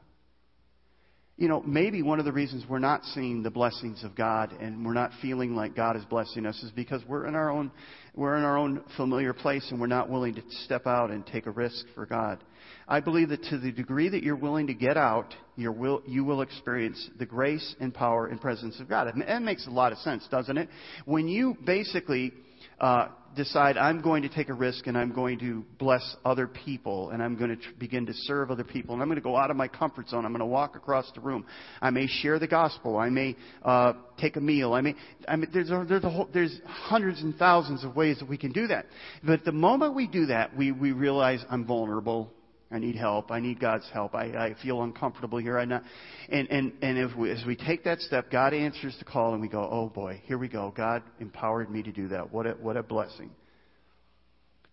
You 1.37 1.48
know, 1.48 1.62
maybe 1.62 2.02
one 2.02 2.18
of 2.18 2.24
the 2.24 2.32
reasons 2.32 2.64
we're 2.68 2.78
not 2.78 3.04
seeing 3.06 3.42
the 3.42 3.50
blessings 3.50 4.04
of 4.04 4.14
God 4.14 4.52
and 4.61 4.85
we're 4.85 4.92
not 4.92 5.11
feeling 5.20 5.56
like 5.56 5.74
God 5.74 5.96
is 5.96 6.04
blessing 6.04 6.46
us 6.46 6.62
is 6.62 6.70
because 6.70 7.02
we're 7.08 7.26
in 7.26 7.35
our 7.35 7.50
own 7.50 7.72
we're 8.14 8.37
in 8.37 8.44
our 8.44 8.58
own 8.58 8.85
familiar 8.96 9.32
place 9.32 9.66
and 9.70 9.80
we're 9.80 9.87
not 9.87 10.11
willing 10.11 10.35
to 10.35 10.42
step 10.64 10.87
out 10.87 11.11
and 11.11 11.26
take 11.26 11.46
a 11.46 11.50
risk 11.50 11.87
for 11.94 12.04
God. 12.04 12.44
I 12.87 13.00
believe 13.00 13.30
that 13.30 13.42
to 13.44 13.58
the 13.58 13.72
degree 13.72 14.11
that 14.11 14.22
you're 14.22 14.37
willing 14.37 14.66
to 14.66 14.74
get 14.74 14.98
out, 14.98 15.35
you 15.56 15.72
will, 15.72 16.02
you 16.06 16.22
will 16.22 16.42
experience 16.42 17.11
the 17.18 17.24
grace 17.24 17.74
and 17.80 17.94
power 17.94 18.26
and 18.26 18.38
presence 18.38 18.78
of 18.80 18.88
God. 18.88 19.08
And 19.08 19.22
that 19.22 19.42
makes 19.42 19.66
a 19.66 19.70
lot 19.70 19.92
of 19.92 19.98
sense, 19.98 20.28
doesn't 20.30 20.58
it? 20.58 20.68
When 21.06 21.26
you 21.26 21.56
basically 21.64 22.32
uh, 22.78 23.08
decide 23.35 23.77
I'm 23.77 24.01
going 24.01 24.23
to 24.23 24.29
take 24.29 24.49
a 24.49 24.55
risk 24.55 24.87
and 24.87 24.97
I'm 24.97 25.12
going 25.12 25.38
to 25.40 25.64
bless 25.79 26.16
other 26.25 26.47
people 26.47 27.11
and 27.11 27.23
I'm 27.23 27.37
going 27.37 27.51
to 27.51 27.57
tr- 27.57 27.71
begin 27.79 28.07
to 28.07 28.12
serve 28.14 28.51
other 28.51 28.64
people 28.64 28.95
and 28.95 29.03
I'm 29.03 29.09
going 29.09 29.16
to 29.16 29.23
go 29.23 29.37
out 29.37 29.51
of 29.51 29.57
my 29.57 29.68
comfort 29.68 30.09
zone. 30.09 30.25
I'm 30.25 30.33
going 30.33 30.40
to 30.40 30.47
walk 30.47 30.77
across 30.77 31.11
the 31.14 31.21
room. 31.21 31.47
I 31.81 31.90
may 31.90 32.07
share 32.07 32.38
the 32.38 32.47
gospel. 32.47 32.99
I 32.99 33.09
may 33.09 33.37
uh, 33.64 33.95
take 34.18 34.37
a 34.37 34.40
meal. 34.40 34.75
I 34.75 34.81
may. 34.81 34.95
I 35.27 35.37
mean, 35.37 35.51
there's 35.53 35.71
a, 35.71 35.85
there's 35.88 36.05
a 36.05 36.11
whole, 36.11 36.29
there's 36.33 36.59
hundreds 36.66 37.21
and 37.23 37.37
thousands 37.37 37.85
of 37.85 37.97
ways 37.97 38.18
that 38.18 38.29
we 38.29 38.38
can 38.38 38.53
do 38.53 38.66
that. 38.68 38.87
But 39.23 39.45
the 39.45 39.53
moment 39.53 39.95
we 39.95 40.07
do 40.07 40.27
that, 40.27 40.57
we 40.57 40.73
we 40.73 40.92
realize 40.92 41.45
I'm 41.51 41.66
vulnerable. 41.66 42.33
I 42.72 42.78
need 42.78 42.96
help. 42.96 43.30
I 43.30 43.38
need 43.38 43.61
God's 43.61 43.88
help. 43.92 44.14
I, 44.14 44.24
I 44.24 44.54
feel 44.62 44.82
uncomfortable 44.82 45.38
here. 45.38 45.58
I 45.58 45.66
not, 45.66 45.82
and 46.30 46.48
and 46.50 46.72
and 46.80 46.98
if 46.98 47.16
we, 47.16 47.30
as 47.30 47.44
we 47.46 47.54
take 47.54 47.85
that 47.85 48.00
step, 48.00 48.30
God 48.30 48.54
answers 48.54 48.96
the 48.98 49.04
call, 49.04 49.35
and 49.35 49.42
we 49.42 49.48
go, 49.48 49.68
"Oh 49.70 49.88
boy, 49.90 50.22
here 50.24 50.38
we 50.38 50.48
go. 50.48 50.72
God 50.74 51.02
empowered 51.20 51.70
me 51.70 51.82
to 51.82 51.92
do 51.92 52.08
that. 52.08 52.32
What 52.32 52.46
a 52.46 52.52
what 52.52 52.78
a 52.78 52.82
blessing." 52.82 53.30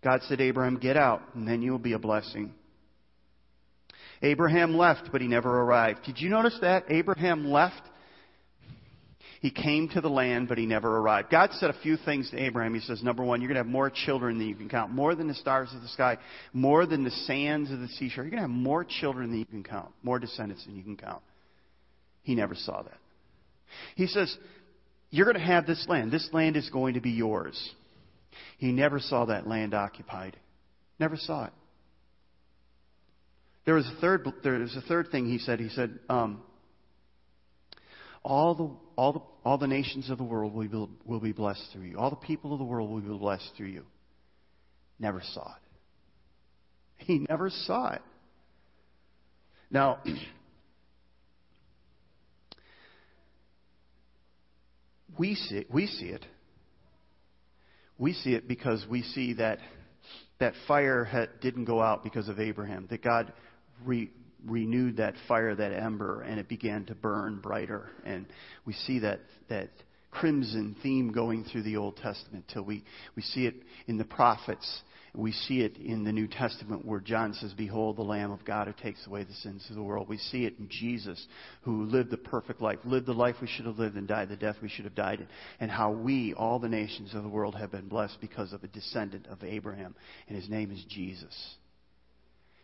God 0.02 0.22
said, 0.24 0.40
"Abraham, 0.40 0.78
get 0.78 0.96
out, 0.96 1.22
and 1.36 1.46
then 1.46 1.62
you 1.62 1.72
will 1.72 1.80
be 1.80 1.94
a 1.94 2.00
blessing." 2.00 2.54
Abraham 4.22 4.76
left, 4.76 5.12
but 5.12 5.22
he 5.22 5.28
never 5.28 5.62
arrived. 5.62 6.04
Did 6.06 6.20
you 6.20 6.30
notice 6.30 6.58
that 6.62 6.86
Abraham 6.90 7.46
left? 7.46 7.82
He 9.42 9.52
came 9.52 9.88
to 9.90 10.02
the 10.02 10.10
land, 10.10 10.50
but 10.50 10.58
he 10.58 10.66
never 10.66 10.98
arrived. 10.98 11.30
God 11.30 11.52
said 11.54 11.70
a 11.70 11.82
few 11.82 11.96
things 11.96 12.30
to 12.32 12.38
Abraham. 12.38 12.74
He 12.74 12.82
says, 12.82 13.02
number 13.02 13.24
one, 13.24 13.40
you're 13.40 13.48
going 13.48 13.56
to 13.56 13.64
have 13.64 13.72
more 13.72 13.90
children 13.90 14.38
than 14.38 14.48
you 14.48 14.56
can 14.56 14.68
count, 14.68 14.92
more 14.92 15.16
than 15.16 15.28
the 15.28 15.34
stars 15.34 15.70
of 15.74 15.82
the 15.82 15.88
sky, 15.88 16.18
more 16.52 16.86
than 16.86 17.06
the 17.06 17.12
sands 17.12 17.72
of 17.72 17.80
the 17.80 17.88
seashore. 17.88 18.26
You're 18.26 18.32
going 18.32 18.44
to 18.44 18.50
have 18.50 18.50
more 18.50 18.84
children 18.84 19.30
than 19.30 19.40
you 19.40 19.46
can 19.46 19.64
count, 19.64 19.92
more 20.04 20.20
descendants 20.20 20.66
than 20.66 20.76
you 20.76 20.84
can 20.84 20.98
count. 20.98 21.24
He 22.24 22.36
never 22.36 22.54
saw 22.54 22.84
that. 22.84 22.98
He 23.96 24.08
says, 24.08 24.36
you're 25.10 25.26
going 25.26 25.38
to 25.38 25.44
have 25.44 25.66
this 25.66 25.86
land. 25.88 26.12
This 26.12 26.30
land 26.34 26.58
is 26.58 26.70
going 26.70 26.96
to 26.96 27.02
be 27.02 27.12
yours. 27.12 27.74
He 28.58 28.74
never 28.74 29.00
saw 29.00 29.26
that 29.26 29.48
land 29.48 29.74
occupied. 29.74 30.36
Never 31.00 31.16
saw 31.16 31.46
it. 31.46 31.54
There 33.66 33.76
was 33.76 33.88
a 33.88 34.02
third. 34.02 34.28
There 34.44 34.60
was 34.60 34.76
a 34.76 34.82
third 34.82 35.12
thing 35.12 35.28
he 35.28 35.38
said. 35.38 35.60
He 35.60 35.70
said, 35.70 35.98
um, 36.10 36.42
all 38.24 38.56
the 38.56 38.70
all 38.96 39.14
the 39.14 39.22
all 39.46 39.58
the 39.58 39.68
nations 39.68 40.10
of 40.10 40.18
the 40.18 40.24
world 40.24 40.54
will 40.54 40.68
be, 40.68 40.88
will 41.06 41.20
be 41.20 41.32
blessed 41.32 41.64
through 41.72 41.84
you. 41.84 41.98
All 41.98 42.10
the 42.10 42.16
people 42.16 42.54
of 42.54 42.60
the 42.60 42.66
world 42.66 42.90
will 42.90 43.02
be 43.02 43.08
blessed 43.08 43.52
through 43.56 43.68
you. 43.68 43.86
Never 45.00 45.22
saw 45.34 45.48
it. 45.48 45.62
He 47.06 47.26
never 47.30 47.50
saw 47.50 47.94
it. 47.94 48.02
Now, 49.72 50.00
we 55.18 55.36
see 55.36 55.66
we 55.72 55.88
see 55.88 56.08
it. 56.08 56.26
We 57.98 58.14
see 58.14 58.34
it 58.34 58.48
because 58.48 58.86
we 58.90 59.04
see 59.04 59.34
that 59.34 59.60
that 60.40 60.54
fire 60.68 61.30
didn't 61.42 61.66
go 61.66 61.82
out 61.82 62.04
because 62.04 62.30
of 62.30 62.40
Abraham. 62.40 62.88
That 62.90 63.04
God 63.04 63.34
re, 63.86 64.10
renewed 64.46 64.98
that 64.98 65.16
fire, 65.28 65.56
that 65.56 65.74
ember, 65.74 66.22
and 66.22 66.40
it 66.40 66.48
began 66.48 66.86
to 66.86 66.96
burn 66.96 67.40
brighter. 67.40 67.90
And 68.06 68.26
we 68.66 68.74
see 68.74 69.00
that 69.00 69.20
that 69.50 69.70
crimson 70.12 70.76
theme 70.82 71.12
going 71.12 71.44
through 71.44 71.64
the 71.64 71.78
Old 71.78 71.98
Testament 71.98 72.46
till 72.52 72.64
we, 72.64 72.84
we 73.16 73.22
see 73.22 73.46
it 73.46 73.56
in 73.88 73.98
the 73.98 74.06
prophets. 74.06 74.82
We 75.16 75.32
see 75.32 75.62
it 75.62 75.78
in 75.78 76.04
the 76.04 76.12
New 76.12 76.28
Testament 76.28 76.86
where 76.86 77.00
John 77.00 77.34
says, 77.34 77.54
Behold 77.54 77.98
the 77.98 78.04
Lamb 78.04 78.32
of 78.32 78.46
God 78.46 78.68
who 78.68 78.74
takes 78.74 79.06
away 79.08 79.24
the 79.24 79.34
sins 79.34 79.66
of 79.70 79.76
the 79.76 79.82
world. 79.82 80.08
We 80.08 80.18
see 80.18 80.46
it 80.46 80.60
in 80.60 80.70
Jesus 80.70 81.26
who 81.62 81.86
lived 81.86 82.12
the 82.12 82.18
perfect 82.18 82.62
life, 82.62 82.80
lived 82.84 83.08
the 83.08 83.14
life 83.14 83.36
we 83.42 83.48
should 83.48 83.66
have 83.66 83.80
lived 83.80 83.98
and 83.98 84.08
died 84.08 84.30
the 84.30 84.36
death 84.36 84.58
we 84.62 84.70
should 84.70 84.86
have 84.86 84.96
died 84.96 85.20
in. 85.20 85.28
And 85.60 85.72
how 85.72 85.92
we, 85.92 86.34
all 86.36 86.60
the 86.60 86.70
nations 86.70 87.16
of 87.16 87.24
the 87.24 87.30
world, 87.30 87.56
have 87.56 87.72
been 87.72 87.88
blessed 87.88 88.18
because 88.22 88.54
of 88.54 88.64
a 88.64 88.68
descendant 88.68 89.28
of 89.28 89.44
Abraham. 89.44 89.96
And 90.28 90.38
his 90.38 90.50
name 90.50 90.72
is 90.72 90.84
Jesus. 90.88 91.56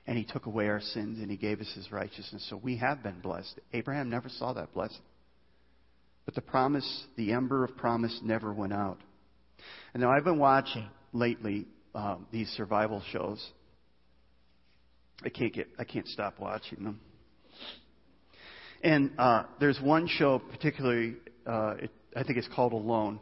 And 0.07 0.17
he 0.17 0.23
took 0.23 0.45
away 0.45 0.67
our 0.67 0.81
sins 0.81 1.19
and 1.19 1.31
he 1.31 1.37
gave 1.37 1.59
us 1.59 1.71
his 1.75 1.91
righteousness. 1.91 2.45
So 2.49 2.57
we 2.57 2.77
have 2.77 3.01
been 3.01 3.19
blessed. 3.21 3.59
Abraham 3.73 4.09
never 4.09 4.29
saw 4.29 4.53
that 4.53 4.73
blessing. 4.73 5.01
But 6.25 6.35
the 6.35 6.41
promise, 6.41 7.05
the 7.17 7.33
ember 7.33 7.63
of 7.63 7.75
promise, 7.75 8.19
never 8.23 8.53
went 8.53 8.73
out. 8.73 8.99
And 9.93 10.03
now 10.03 10.11
I've 10.11 10.23
been 10.23 10.39
watching 10.39 10.87
lately 11.13 11.65
um, 11.93 12.27
these 12.31 12.49
survival 12.49 13.01
shows. 13.11 13.43
I 15.23 15.29
can't 15.29 15.53
get, 15.53 15.67
I 15.79 15.85
can't 15.85 16.07
stop 16.07 16.39
watching 16.39 16.83
them. 16.83 16.99
And 18.83 19.11
uh, 19.17 19.43
there's 19.59 19.79
one 19.81 20.07
show 20.07 20.39
particularly, 20.51 21.15
uh, 21.47 21.75
it, 21.79 21.91
I 22.15 22.23
think 22.23 22.37
it's 22.37 22.49
called 22.53 22.73
Alone. 22.73 23.19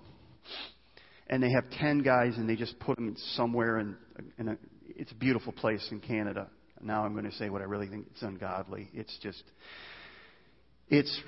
And 1.27 1.41
they 1.41 1.51
have 1.51 1.69
ten 1.79 1.99
guys, 2.03 2.35
and 2.35 2.49
they 2.49 2.57
just 2.57 2.77
put 2.79 2.97
them 2.97 3.15
somewhere 3.35 3.79
in, 3.79 3.95
in 4.37 4.49
a. 4.49 4.57
It's 4.85 5.11
a 5.11 5.15
beautiful 5.15 5.53
place 5.53 5.87
in 5.89 6.01
Canada. 6.01 6.49
Now 6.83 7.05
I'm 7.05 7.13
going 7.13 7.29
to 7.29 7.35
say 7.37 7.49
what 7.49 7.61
I 7.61 7.65
really 7.65 7.87
think 7.87 8.07
it's 8.11 8.21
ungodly. 8.21 8.89
It's 8.93 9.17
just, 9.21 9.43
it's 10.89 11.21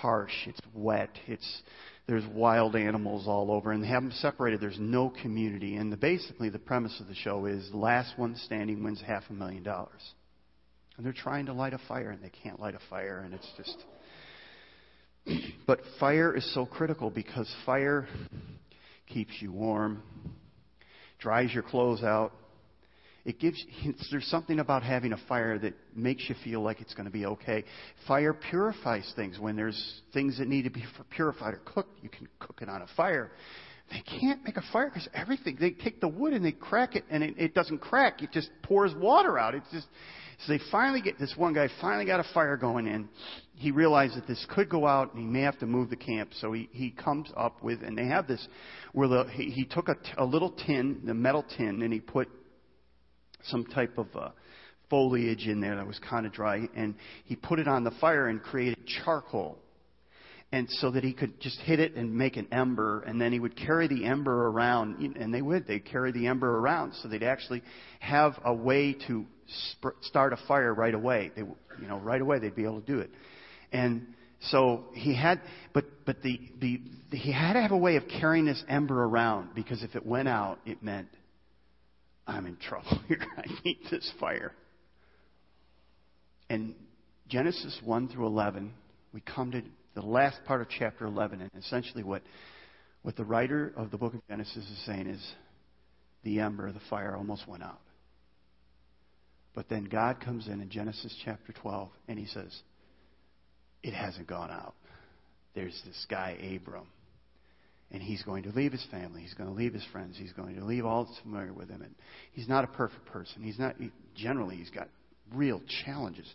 harsh. 0.00 0.34
It's 0.46 0.60
wet. 0.74 1.10
It's 1.26 1.62
there's 2.06 2.24
wild 2.34 2.76
animals 2.76 3.26
all 3.26 3.50
over, 3.50 3.72
and 3.72 3.82
they 3.82 3.88
have 3.88 4.02
them 4.02 4.12
separated. 4.12 4.60
There's 4.60 4.78
no 4.78 5.08
community. 5.22 5.76
And 5.76 5.90
the, 5.90 5.96
basically, 5.96 6.50
the 6.50 6.58
premise 6.58 6.98
of 7.00 7.08
the 7.08 7.14
show 7.14 7.46
is 7.46 7.70
last 7.72 8.18
one 8.18 8.36
standing 8.36 8.84
wins 8.84 9.02
half 9.06 9.22
a 9.30 9.32
million 9.32 9.62
dollars. 9.62 10.02
And 10.96 11.06
they're 11.06 11.14
trying 11.14 11.46
to 11.46 11.54
light 11.54 11.72
a 11.72 11.80
fire, 11.88 12.10
and 12.10 12.22
they 12.22 12.30
can't 12.42 12.60
light 12.60 12.74
a 12.74 12.80
fire, 12.90 13.20
and 13.24 13.32
it's 13.32 13.50
just. 13.56 13.84
but 15.66 15.80
fire 15.98 16.36
is 16.36 16.54
so 16.54 16.66
critical 16.66 17.08
because 17.08 17.50
fire 17.64 18.06
keeps 19.06 19.32
you 19.40 19.50
warm, 19.50 20.02
dries 21.18 21.54
your 21.54 21.62
clothes 21.62 22.02
out, 22.02 22.32
it 23.24 23.38
gives, 23.38 23.64
there's 24.10 24.26
something 24.26 24.58
about 24.58 24.82
having 24.82 25.12
a 25.12 25.18
fire 25.28 25.58
that 25.58 25.74
makes 25.94 26.28
you 26.28 26.34
feel 26.44 26.62
like 26.62 26.80
it's 26.80 26.94
going 26.94 27.06
to 27.06 27.12
be 27.12 27.26
okay. 27.26 27.64
Fire 28.06 28.34
purifies 28.34 29.10
things. 29.16 29.38
When 29.38 29.56
there's 29.56 30.02
things 30.12 30.38
that 30.38 30.48
need 30.48 30.62
to 30.62 30.70
be 30.70 30.84
purified 31.10 31.54
or 31.54 31.60
cooked, 31.64 31.98
you 32.02 32.08
can 32.08 32.28
cook 32.38 32.58
it 32.60 32.68
on 32.68 32.82
a 32.82 32.86
fire. 32.96 33.30
They 33.90 34.02
can't 34.20 34.42
make 34.44 34.56
a 34.56 34.64
fire 34.72 34.88
because 34.88 35.08
everything, 35.14 35.58
they 35.60 35.70
take 35.70 36.00
the 36.00 36.08
wood 36.08 36.32
and 36.32 36.44
they 36.44 36.52
crack 36.52 36.96
it 36.96 37.04
and 37.10 37.22
it, 37.22 37.34
it 37.36 37.54
doesn't 37.54 37.78
crack. 37.78 38.22
It 38.22 38.32
just 38.32 38.50
pours 38.62 38.94
water 38.94 39.38
out. 39.38 39.54
It's 39.54 39.70
just, 39.70 39.86
so 40.46 40.52
they 40.52 40.60
finally 40.72 41.00
get, 41.00 41.18
this 41.18 41.34
one 41.36 41.52
guy 41.52 41.68
finally 41.80 42.06
got 42.06 42.18
a 42.18 42.24
fire 42.32 42.56
going 42.56 42.86
in. 42.86 43.08
He 43.56 43.70
realized 43.70 44.16
that 44.16 44.26
this 44.26 44.44
could 44.50 44.68
go 44.68 44.86
out 44.86 45.14
and 45.14 45.22
he 45.22 45.28
may 45.28 45.42
have 45.42 45.58
to 45.60 45.66
move 45.66 45.90
the 45.90 45.96
camp. 45.96 46.30
So 46.40 46.52
he, 46.52 46.68
he 46.72 46.90
comes 46.90 47.30
up 47.36 47.62
with, 47.62 47.82
and 47.82 47.96
they 47.96 48.06
have 48.06 48.26
this, 48.26 48.46
where 48.92 49.06
the, 49.06 49.24
he, 49.32 49.50
he 49.50 49.64
took 49.64 49.88
a, 49.88 49.96
a 50.16 50.24
little 50.24 50.50
tin, 50.50 51.02
the 51.04 51.14
metal 51.14 51.44
tin, 51.56 51.82
and 51.82 51.92
he 51.92 52.00
put 52.00 52.28
some 53.46 53.64
type 53.64 53.98
of 53.98 54.06
uh, 54.14 54.30
foliage 54.90 55.46
in 55.46 55.60
there 55.60 55.76
that 55.76 55.86
was 55.86 55.98
kind 56.08 56.26
of 56.26 56.32
dry, 56.32 56.68
and 56.74 56.94
he 57.24 57.36
put 57.36 57.58
it 57.58 57.68
on 57.68 57.84
the 57.84 57.90
fire 58.00 58.28
and 58.28 58.42
created 58.42 58.78
charcoal. 59.04 59.58
And 60.52 60.68
so 60.70 60.92
that 60.92 61.02
he 61.02 61.12
could 61.12 61.40
just 61.40 61.58
hit 61.60 61.80
it 61.80 61.96
and 61.96 62.14
make 62.14 62.36
an 62.36 62.46
ember, 62.52 63.00
and 63.00 63.20
then 63.20 63.32
he 63.32 63.40
would 63.40 63.56
carry 63.56 63.88
the 63.88 64.04
ember 64.04 64.46
around, 64.46 65.16
and 65.16 65.34
they 65.34 65.42
would. 65.42 65.66
They'd 65.66 65.84
carry 65.84 66.12
the 66.12 66.28
ember 66.28 66.58
around, 66.58 66.94
so 67.02 67.08
they'd 67.08 67.24
actually 67.24 67.62
have 67.98 68.34
a 68.44 68.54
way 68.54 68.92
to 69.08 69.26
sp- 69.50 69.98
start 70.02 70.32
a 70.32 70.38
fire 70.46 70.72
right 70.72 70.94
away. 70.94 71.32
They, 71.34 71.42
you 71.42 71.88
know, 71.88 71.98
right 71.98 72.20
away 72.20 72.38
they'd 72.38 72.54
be 72.54 72.62
able 72.62 72.80
to 72.80 72.86
do 72.86 73.00
it. 73.00 73.10
And 73.72 74.14
so 74.50 74.84
he 74.92 75.16
had, 75.16 75.40
but 75.72 75.86
but 76.04 76.22
the, 76.22 76.38
the, 76.60 76.80
the 77.10 77.16
he 77.16 77.32
had 77.32 77.54
to 77.54 77.60
have 77.62 77.72
a 77.72 77.76
way 77.76 77.96
of 77.96 78.04
carrying 78.20 78.44
this 78.44 78.62
ember 78.68 79.04
around 79.04 79.54
because 79.54 79.82
if 79.82 79.96
it 79.96 80.06
went 80.06 80.28
out, 80.28 80.58
it 80.66 80.82
meant 80.82 81.08
I'm 82.26 82.46
in 82.46 82.56
trouble 82.56 83.00
here. 83.08 83.24
I 83.36 83.44
need 83.64 83.78
this 83.90 84.10
fire. 84.18 84.52
And 86.48 86.74
Genesis 87.28 87.78
1 87.84 88.08
through 88.08 88.26
11, 88.26 88.72
we 89.12 89.20
come 89.20 89.52
to 89.52 89.62
the 89.94 90.02
last 90.02 90.38
part 90.46 90.60
of 90.60 90.68
chapter 90.68 91.06
11, 91.06 91.40
and 91.40 91.50
essentially 91.58 92.02
what, 92.02 92.22
what 93.02 93.16
the 93.16 93.24
writer 93.24 93.72
of 93.76 93.90
the 93.90 93.98
book 93.98 94.14
of 94.14 94.20
Genesis 94.28 94.56
is 94.56 94.82
saying 94.86 95.06
is 95.06 95.34
the 96.22 96.40
ember, 96.40 96.70
the 96.72 96.80
fire 96.90 97.16
almost 97.16 97.46
went 97.48 97.62
out. 97.62 97.80
But 99.54 99.68
then 99.68 99.84
God 99.84 100.20
comes 100.20 100.48
in 100.48 100.60
in 100.60 100.68
Genesis 100.68 101.14
chapter 101.24 101.52
12, 101.52 101.88
and 102.08 102.18
he 102.18 102.26
says, 102.26 102.52
It 103.82 103.94
hasn't 103.94 104.26
gone 104.26 104.50
out. 104.50 104.74
There's 105.54 105.80
this 105.86 106.06
guy, 106.10 106.36
Abram 106.56 106.88
and 107.94 108.02
he's 108.02 108.24
going 108.24 108.42
to 108.42 108.50
leave 108.50 108.72
his 108.72 108.84
family. 108.90 109.22
He's 109.22 109.34
going 109.34 109.48
to 109.48 109.54
leave 109.54 109.72
his 109.72 109.84
friends. 109.92 110.16
He's 110.18 110.32
going 110.32 110.56
to 110.56 110.64
leave 110.64 110.84
all 110.84 111.04
that's 111.04 111.20
familiar 111.20 111.52
with 111.52 111.70
him. 111.70 111.80
And 111.80 111.94
he's 112.32 112.48
not 112.48 112.64
a 112.64 112.66
perfect 112.66 113.06
person. 113.06 113.40
He's 113.40 113.56
not, 113.56 113.76
he, 113.78 113.92
generally, 114.16 114.56
he's 114.56 114.70
got 114.70 114.88
real 115.32 115.62
challenges. 115.84 116.26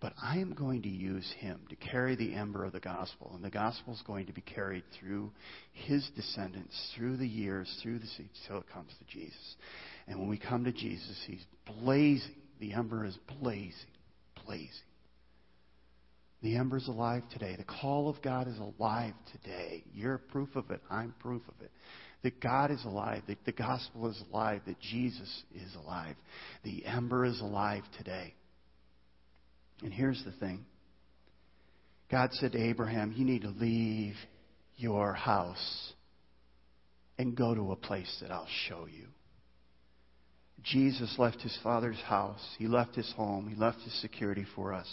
But 0.00 0.12
I 0.22 0.38
am 0.38 0.54
going 0.54 0.82
to 0.82 0.88
use 0.88 1.28
him 1.40 1.58
to 1.70 1.74
carry 1.74 2.14
the 2.14 2.34
ember 2.34 2.64
of 2.64 2.72
the 2.72 2.78
gospel. 2.78 3.32
And 3.34 3.44
the 3.44 3.50
gospel 3.50 3.94
is 3.94 4.02
going 4.06 4.26
to 4.26 4.32
be 4.32 4.42
carried 4.42 4.84
through 5.00 5.32
his 5.72 6.08
descendants, 6.14 6.92
through 6.96 7.16
the 7.16 7.26
years, 7.26 7.68
through 7.82 7.98
the 7.98 8.06
seeds, 8.06 8.38
till 8.46 8.58
it 8.58 8.70
comes 8.72 8.92
to 9.00 9.04
Jesus. 9.12 9.56
And 10.06 10.20
when 10.20 10.28
we 10.28 10.38
come 10.38 10.62
to 10.64 10.72
Jesus, 10.72 11.20
he's 11.26 11.44
blazing. 11.66 12.36
The 12.60 12.74
ember 12.74 13.04
is 13.04 13.18
blazing, 13.40 13.72
blazing. 14.46 14.68
The 16.42 16.56
ember's 16.56 16.88
alive 16.88 17.22
today. 17.30 17.54
The 17.56 17.64
call 17.64 18.08
of 18.08 18.20
God 18.20 18.48
is 18.48 18.58
alive 18.58 19.14
today. 19.30 19.84
You're 19.94 20.18
proof 20.18 20.56
of 20.56 20.70
it. 20.72 20.80
I'm 20.90 21.14
proof 21.20 21.42
of 21.48 21.54
it. 21.64 21.70
That 22.24 22.40
God 22.40 22.70
is 22.72 22.84
alive. 22.84 23.22
That 23.28 23.44
the 23.44 23.52
gospel 23.52 24.08
is 24.10 24.20
alive. 24.30 24.62
That 24.66 24.80
Jesus 24.80 25.44
is 25.54 25.74
alive. 25.76 26.16
The 26.64 26.84
ember 26.84 27.24
is 27.24 27.40
alive 27.40 27.84
today. 27.96 28.34
And 29.82 29.92
here's 29.92 30.22
the 30.24 30.32
thing 30.32 30.64
God 32.10 32.30
said 32.32 32.52
to 32.52 32.58
Abraham, 32.60 33.14
You 33.16 33.24
need 33.24 33.42
to 33.42 33.50
leave 33.50 34.14
your 34.76 35.14
house 35.14 35.92
and 37.18 37.36
go 37.36 37.54
to 37.54 37.70
a 37.70 37.76
place 37.76 38.18
that 38.20 38.32
I'll 38.32 38.48
show 38.68 38.86
you. 38.90 39.06
Jesus 40.64 41.14
left 41.18 41.40
his 41.40 41.56
father's 41.62 42.00
house. 42.00 42.44
He 42.58 42.66
left 42.66 42.96
his 42.96 43.12
home. 43.16 43.48
He 43.48 43.54
left 43.54 43.80
his 43.82 44.00
security 44.00 44.44
for 44.56 44.72
us. 44.72 44.88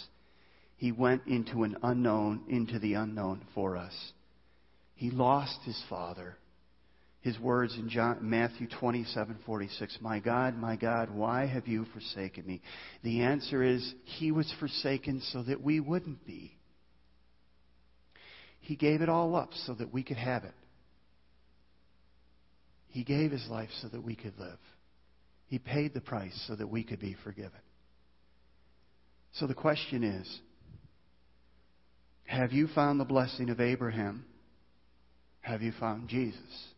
He 0.80 0.92
went 0.92 1.26
into 1.26 1.64
an 1.64 1.76
unknown, 1.82 2.44
into 2.48 2.78
the 2.78 2.94
unknown 2.94 3.42
for 3.54 3.76
us. 3.76 3.94
He 4.94 5.10
lost 5.10 5.60
his 5.64 5.78
father. 5.90 6.38
His 7.20 7.38
words 7.38 7.76
in 7.76 7.90
John, 7.90 8.16
Matthew 8.22 8.66
27:46, 8.66 10.00
"My 10.00 10.20
God, 10.20 10.56
my 10.56 10.76
God, 10.76 11.10
why 11.10 11.44
have 11.44 11.68
you 11.68 11.84
forsaken 11.84 12.46
me?" 12.46 12.62
The 13.02 13.20
answer 13.20 13.62
is 13.62 13.94
he 14.06 14.32
was 14.32 14.50
forsaken 14.52 15.20
so 15.20 15.42
that 15.42 15.60
we 15.60 15.80
wouldn't 15.80 16.24
be. 16.24 16.56
He 18.60 18.74
gave 18.74 19.02
it 19.02 19.10
all 19.10 19.36
up 19.36 19.52
so 19.52 19.74
that 19.74 19.92
we 19.92 20.02
could 20.02 20.16
have 20.16 20.44
it. 20.44 20.54
He 22.88 23.04
gave 23.04 23.32
his 23.32 23.46
life 23.48 23.70
so 23.82 23.88
that 23.88 24.00
we 24.00 24.16
could 24.16 24.38
live. 24.38 24.58
He 25.44 25.58
paid 25.58 25.92
the 25.92 26.00
price 26.00 26.42
so 26.46 26.56
that 26.56 26.68
we 26.68 26.84
could 26.84 27.00
be 27.00 27.12
forgiven. 27.22 27.60
So 29.32 29.46
the 29.46 29.52
question 29.52 30.04
is, 30.04 30.40
have 32.30 32.52
you 32.52 32.68
found 32.68 33.00
the 33.00 33.04
blessing 33.04 33.50
of 33.50 33.60
Abraham? 33.60 34.24
Have 35.40 35.62
you 35.62 35.72
found 35.80 36.08
Jesus? 36.08 36.68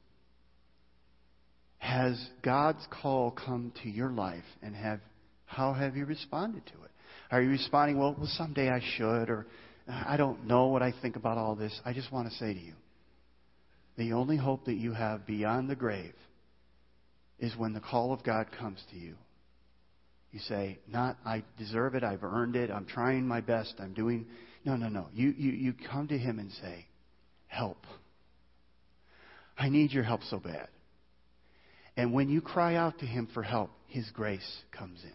Has 1.77 2.19
God's 2.43 2.87
call 3.03 3.31
come 3.33 3.71
to 3.83 3.91
your 3.91 4.11
life 4.11 4.47
and 4.63 4.75
have 4.75 5.01
how 5.45 5.75
have 5.75 5.95
you 5.95 6.07
responded 6.07 6.65
to 6.65 6.73
it? 6.73 6.91
Are 7.31 7.43
you 7.43 7.51
responding, 7.51 7.99
well, 7.99 8.15
well 8.17 8.31
someday 8.33 8.71
I 8.71 8.81
should, 8.97 9.29
or 9.29 9.47
I 9.87 10.17
don't 10.17 10.47
know 10.47 10.69
what 10.69 10.81
I 10.81 10.95
think 11.03 11.17
about 11.17 11.37
all 11.37 11.55
this? 11.55 11.79
I 11.85 11.93
just 11.93 12.11
want 12.11 12.31
to 12.31 12.35
say 12.37 12.55
to 12.55 12.59
you, 12.59 12.73
the 13.99 14.15
only 14.15 14.39
hope 14.39 14.65
that 14.65 14.77
you 14.77 14.95
have 14.95 15.27
beyond 15.27 15.69
the 15.69 15.77
grave 15.77 16.15
is 17.39 17.55
when 17.59 17.75
the 17.75 17.81
call 17.81 18.15
of 18.15 18.25
God 18.25 18.47
comes 18.59 18.83
to 18.91 18.97
you. 18.97 19.17
You 20.33 20.41
say, 20.41 20.79
not, 20.89 21.19
I 21.25 21.45
deserve 21.59 21.95
it, 21.95 22.03
I've 22.03 22.25
earned 22.25 22.57
it, 22.57 22.71
I'm 22.71 22.87
trying 22.87 23.29
my 23.29 23.41
best, 23.41 23.75
I'm 23.79 23.93
doing 23.93 24.27
no, 24.65 24.77
no, 24.77 24.89
no. 24.89 25.09
You, 25.13 25.35
you, 25.37 25.53
you 25.53 25.75
come 25.91 26.09
to 26.09 26.19
Him 26.19 26.39
and 26.39 26.51
say, 26.53 26.87
Help. 27.49 27.85
I 29.59 29.69
need 29.69 29.93
your 29.93 30.05
help 30.05 30.23
so 30.31 30.39
bad. 30.39 30.69
And 31.97 32.13
when 32.13 32.31
you 32.31 32.41
cry 32.41 32.77
out 32.77 33.01
to 33.01 33.07
Him 33.07 33.29
for 33.35 33.43
help, 33.43 33.71
His 33.87 34.09
grace 34.11 34.63
comes 34.77 35.03
in. 35.03 35.13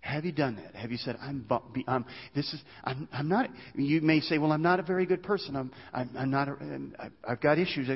Have 0.00 0.24
you 0.24 0.32
done 0.32 0.56
that? 0.56 0.74
Have 0.74 0.90
you 0.90 0.98
said, 0.98 1.16
I'm, 1.20 1.46
I'm 1.88 2.04
this 2.34 2.52
is, 2.52 2.60
I'm, 2.84 3.08
I'm 3.10 3.28
not, 3.28 3.48
you 3.74 4.02
may 4.02 4.20
say, 4.20 4.38
well, 4.38 4.52
I'm 4.52 4.62
not 4.62 4.78
a 4.78 4.82
very 4.82 5.06
good 5.06 5.22
person. 5.22 5.56
I'm, 5.56 5.72
I'm, 5.92 6.10
I'm 6.16 6.30
not, 6.30 6.48
a, 6.48 7.10
I've 7.26 7.40
got 7.40 7.58
issues. 7.58 7.88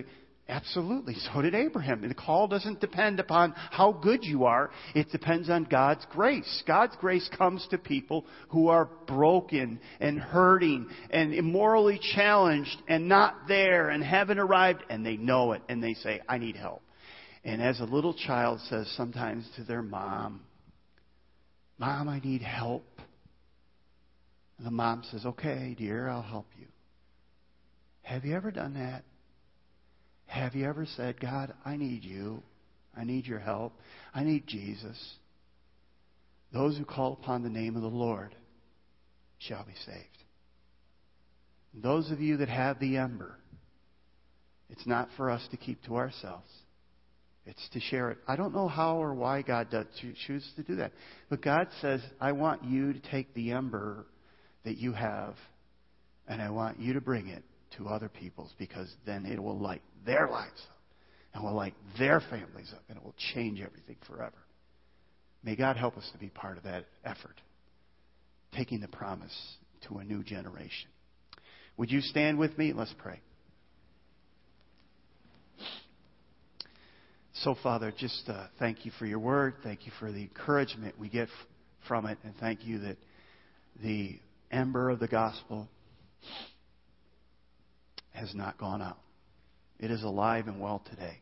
Absolutely. 0.50 1.14
So 1.14 1.42
did 1.42 1.54
Abraham. 1.54 2.06
The 2.06 2.14
call 2.14 2.48
doesn't 2.48 2.80
depend 2.80 3.20
upon 3.20 3.52
how 3.70 3.92
good 3.92 4.24
you 4.24 4.44
are. 4.44 4.70
It 4.94 5.10
depends 5.10 5.50
on 5.50 5.64
God's 5.64 6.06
grace. 6.10 6.62
God's 6.66 6.96
grace 6.96 7.28
comes 7.36 7.66
to 7.70 7.76
people 7.76 8.24
who 8.48 8.68
are 8.68 8.86
broken 9.06 9.78
and 10.00 10.18
hurting 10.18 10.88
and 11.10 11.34
immorally 11.34 12.00
challenged 12.14 12.76
and 12.88 13.08
not 13.08 13.46
there 13.46 13.90
and 13.90 14.02
haven't 14.02 14.38
arrived 14.38 14.82
and 14.88 15.04
they 15.04 15.18
know 15.18 15.52
it 15.52 15.60
and 15.68 15.82
they 15.82 15.92
say, 15.92 16.22
I 16.26 16.38
need 16.38 16.56
help. 16.56 16.82
And 17.44 17.60
as 17.60 17.80
a 17.80 17.84
little 17.84 18.14
child 18.14 18.60
says 18.70 18.90
sometimes 18.96 19.46
to 19.56 19.64
their 19.64 19.82
mom, 19.82 20.40
Mom, 21.78 22.08
I 22.08 22.18
need 22.18 22.42
help. 22.42 22.84
And 24.56 24.66
the 24.66 24.70
mom 24.72 25.04
says, 25.10 25.24
Okay, 25.24 25.76
dear, 25.78 26.08
I'll 26.08 26.22
help 26.22 26.46
you. 26.58 26.66
Have 28.02 28.24
you 28.24 28.34
ever 28.34 28.50
done 28.50 28.74
that? 28.74 29.04
Have 30.28 30.54
you 30.54 30.66
ever 30.66 30.86
said, 30.96 31.18
God, 31.18 31.54
I 31.64 31.76
need 31.76 32.04
you. 32.04 32.42
I 32.96 33.04
need 33.04 33.26
your 33.26 33.38
help. 33.38 33.72
I 34.14 34.24
need 34.24 34.46
Jesus. 34.46 34.98
Those 36.52 36.76
who 36.76 36.84
call 36.84 37.14
upon 37.14 37.42
the 37.42 37.48
name 37.48 37.76
of 37.76 37.82
the 37.82 37.88
Lord 37.88 38.34
shall 39.38 39.64
be 39.64 39.72
saved. 39.86 40.24
Those 41.74 42.10
of 42.10 42.20
you 42.20 42.36
that 42.38 42.48
have 42.48 42.78
the 42.78 42.98
ember, 42.98 43.38
it's 44.68 44.86
not 44.86 45.08
for 45.16 45.30
us 45.30 45.46
to 45.50 45.56
keep 45.56 45.82
to 45.84 45.96
ourselves. 45.96 46.48
It's 47.46 47.68
to 47.72 47.80
share 47.80 48.10
it. 48.10 48.18
I 48.28 48.36
don't 48.36 48.54
know 48.54 48.68
how 48.68 49.02
or 49.02 49.14
why 49.14 49.40
God 49.40 49.70
does, 49.70 49.86
chooses 50.26 50.52
to 50.56 50.62
do 50.62 50.76
that. 50.76 50.92
But 51.30 51.40
God 51.40 51.68
says, 51.80 52.02
I 52.20 52.32
want 52.32 52.64
you 52.64 52.92
to 52.92 53.00
take 53.10 53.32
the 53.32 53.52
ember 53.52 54.04
that 54.64 54.76
you 54.76 54.92
have 54.92 55.36
and 56.26 56.42
I 56.42 56.50
want 56.50 56.78
you 56.78 56.92
to 56.92 57.00
bring 57.00 57.28
it 57.28 57.42
to 57.76 57.88
other 57.88 58.08
people's 58.08 58.52
because 58.58 58.92
then 59.06 59.26
it 59.26 59.42
will 59.42 59.58
light 59.58 59.82
their 60.06 60.28
lives 60.28 60.60
up 60.70 60.78
and 61.34 61.44
will 61.44 61.54
light 61.54 61.74
their 61.98 62.20
families 62.20 62.72
up 62.74 62.82
and 62.88 62.96
it 62.96 63.04
will 63.04 63.14
change 63.34 63.60
everything 63.60 63.96
forever. 64.06 64.36
May 65.42 65.56
God 65.56 65.76
help 65.76 65.96
us 65.96 66.08
to 66.12 66.18
be 66.18 66.28
part 66.28 66.56
of 66.56 66.64
that 66.64 66.86
effort, 67.04 67.40
taking 68.54 68.80
the 68.80 68.88
promise 68.88 69.34
to 69.88 69.98
a 69.98 70.04
new 70.04 70.22
generation. 70.22 70.88
Would 71.76 71.90
you 71.90 72.00
stand 72.00 72.38
with 72.38 72.58
me? 72.58 72.72
Let's 72.72 72.94
pray. 72.98 73.20
So, 77.44 77.54
Father, 77.62 77.92
just 77.96 78.24
uh, 78.28 78.48
thank 78.58 78.84
you 78.84 78.90
for 78.98 79.06
your 79.06 79.20
word. 79.20 79.54
Thank 79.62 79.86
you 79.86 79.92
for 80.00 80.10
the 80.10 80.22
encouragement 80.22 80.98
we 80.98 81.08
get 81.08 81.28
f- 81.28 81.46
from 81.86 82.06
it. 82.06 82.18
And 82.24 82.34
thank 82.40 82.64
you 82.64 82.78
that 82.80 82.96
the 83.80 84.18
ember 84.50 84.90
of 84.90 84.98
the 84.98 85.06
gospel 85.06 85.68
has 88.18 88.34
not 88.34 88.58
gone 88.58 88.82
out. 88.82 88.98
It 89.78 89.90
is 89.90 90.02
alive 90.02 90.46
and 90.46 90.60
well 90.60 90.82
today. 90.90 91.18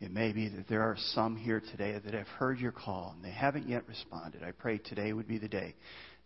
It 0.00 0.12
may 0.12 0.32
be 0.32 0.48
that 0.48 0.68
there 0.68 0.82
are 0.82 0.96
some 1.14 1.36
here 1.36 1.60
today 1.72 1.98
that 1.98 2.14
have 2.14 2.26
heard 2.26 2.58
your 2.58 2.72
call 2.72 3.14
and 3.14 3.24
they 3.24 3.34
haven't 3.34 3.68
yet 3.68 3.88
responded. 3.88 4.42
I 4.42 4.52
pray 4.52 4.78
today 4.78 5.12
would 5.12 5.26
be 5.26 5.38
the 5.38 5.48
day 5.48 5.74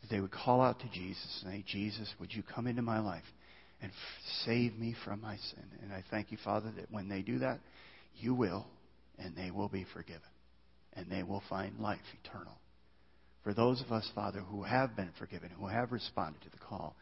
that 0.01 0.11
they 0.11 0.21
would 0.21 0.31
call 0.31 0.61
out 0.61 0.81
to 0.81 0.89
Jesus 0.93 1.43
and 1.45 1.53
say, 1.53 1.65
Jesus, 1.67 2.13
would 2.21 2.33
you 2.33 2.43
come 2.43 2.67
into 2.67 2.83
my 2.83 3.01
life 3.01 3.25
and 3.81 3.91
f- 3.91 4.45
save 4.45 4.77
me 4.79 4.95
from 5.05 5.21
my 5.21 5.37
sin? 5.37 5.65
And 5.83 5.93
I 5.93 6.05
thank 6.11 6.33
you, 6.33 6.39
Father, 6.45 6.71
that 6.77 6.91
when 6.91 7.09
they 7.09 7.23
do 7.23 7.39
that, 7.39 7.61
you 8.17 8.35
will, 8.35 8.67
and 9.19 9.35
they 9.37 9.51
will 9.51 9.69
be 9.69 9.87
forgiven, 9.95 10.21
and 10.95 11.11
they 11.11 11.23
will 11.23 11.43
find 11.49 11.79
life 11.79 12.01
eternal. 12.25 12.59
For 13.43 13.55
those 13.55 13.81
of 13.81 13.91
us, 13.91 14.09
Father, 14.15 14.41
who 14.41 14.63
have 14.63 14.95
been 14.97 15.11
forgiven, 15.19 15.51
who 15.59 15.67
have 15.67 15.93
responded 15.93 16.43
to 16.43 16.51
the 16.51 16.59
call, 16.59 16.95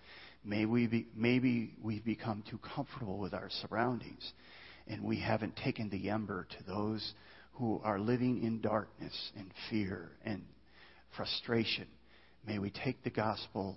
May 0.44 0.64
we 0.64 0.86
be, 0.86 1.06
maybe 1.14 1.74
we've 1.82 2.04
become 2.04 2.42
too 2.48 2.58
comfortable 2.74 3.18
with 3.18 3.34
our 3.34 3.50
surroundings 3.62 4.32
and 4.86 5.04
we 5.04 5.20
haven't 5.20 5.56
taken 5.56 5.90
the 5.90 6.10
ember 6.10 6.46
to 6.50 6.64
those 6.66 7.12
who 7.52 7.80
are 7.84 7.98
living 7.98 8.42
in 8.42 8.60
darkness 8.60 9.32
and 9.36 9.52
fear 9.68 10.10
and 10.24 10.42
frustration. 11.16 11.86
May 12.46 12.58
we 12.58 12.70
take 12.70 13.02
the 13.04 13.10
gospel 13.10 13.76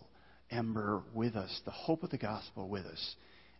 ember 0.49 1.03
with 1.13 1.35
us, 1.35 1.61
the 1.65 1.71
hope 1.71 2.03
of 2.03 2.09
the 2.09 2.17
gospel 2.17 2.69
with 2.69 2.85
us, 2.85 3.15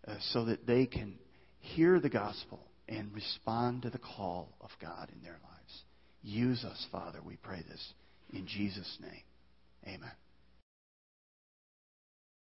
uh, 0.07 0.15
so 0.31 0.45
that 0.45 0.65
they 0.65 0.85
can 0.85 1.15
hear 1.59 1.99
the 1.99 2.09
gospel 2.09 2.59
and 2.87 3.13
respond 3.13 3.81
to 3.83 3.89
the 3.89 3.99
call 3.99 4.49
of 4.61 4.69
God 4.81 5.09
in 5.13 5.21
their 5.21 5.39
lives. 5.43 5.83
Use 6.21 6.63
us, 6.63 6.85
Father, 6.91 7.19
we 7.25 7.35
pray 7.37 7.63
this 7.69 7.93
in 8.31 8.47
Jesus' 8.47 8.97
name. 9.01 9.95
Amen. 9.95 10.22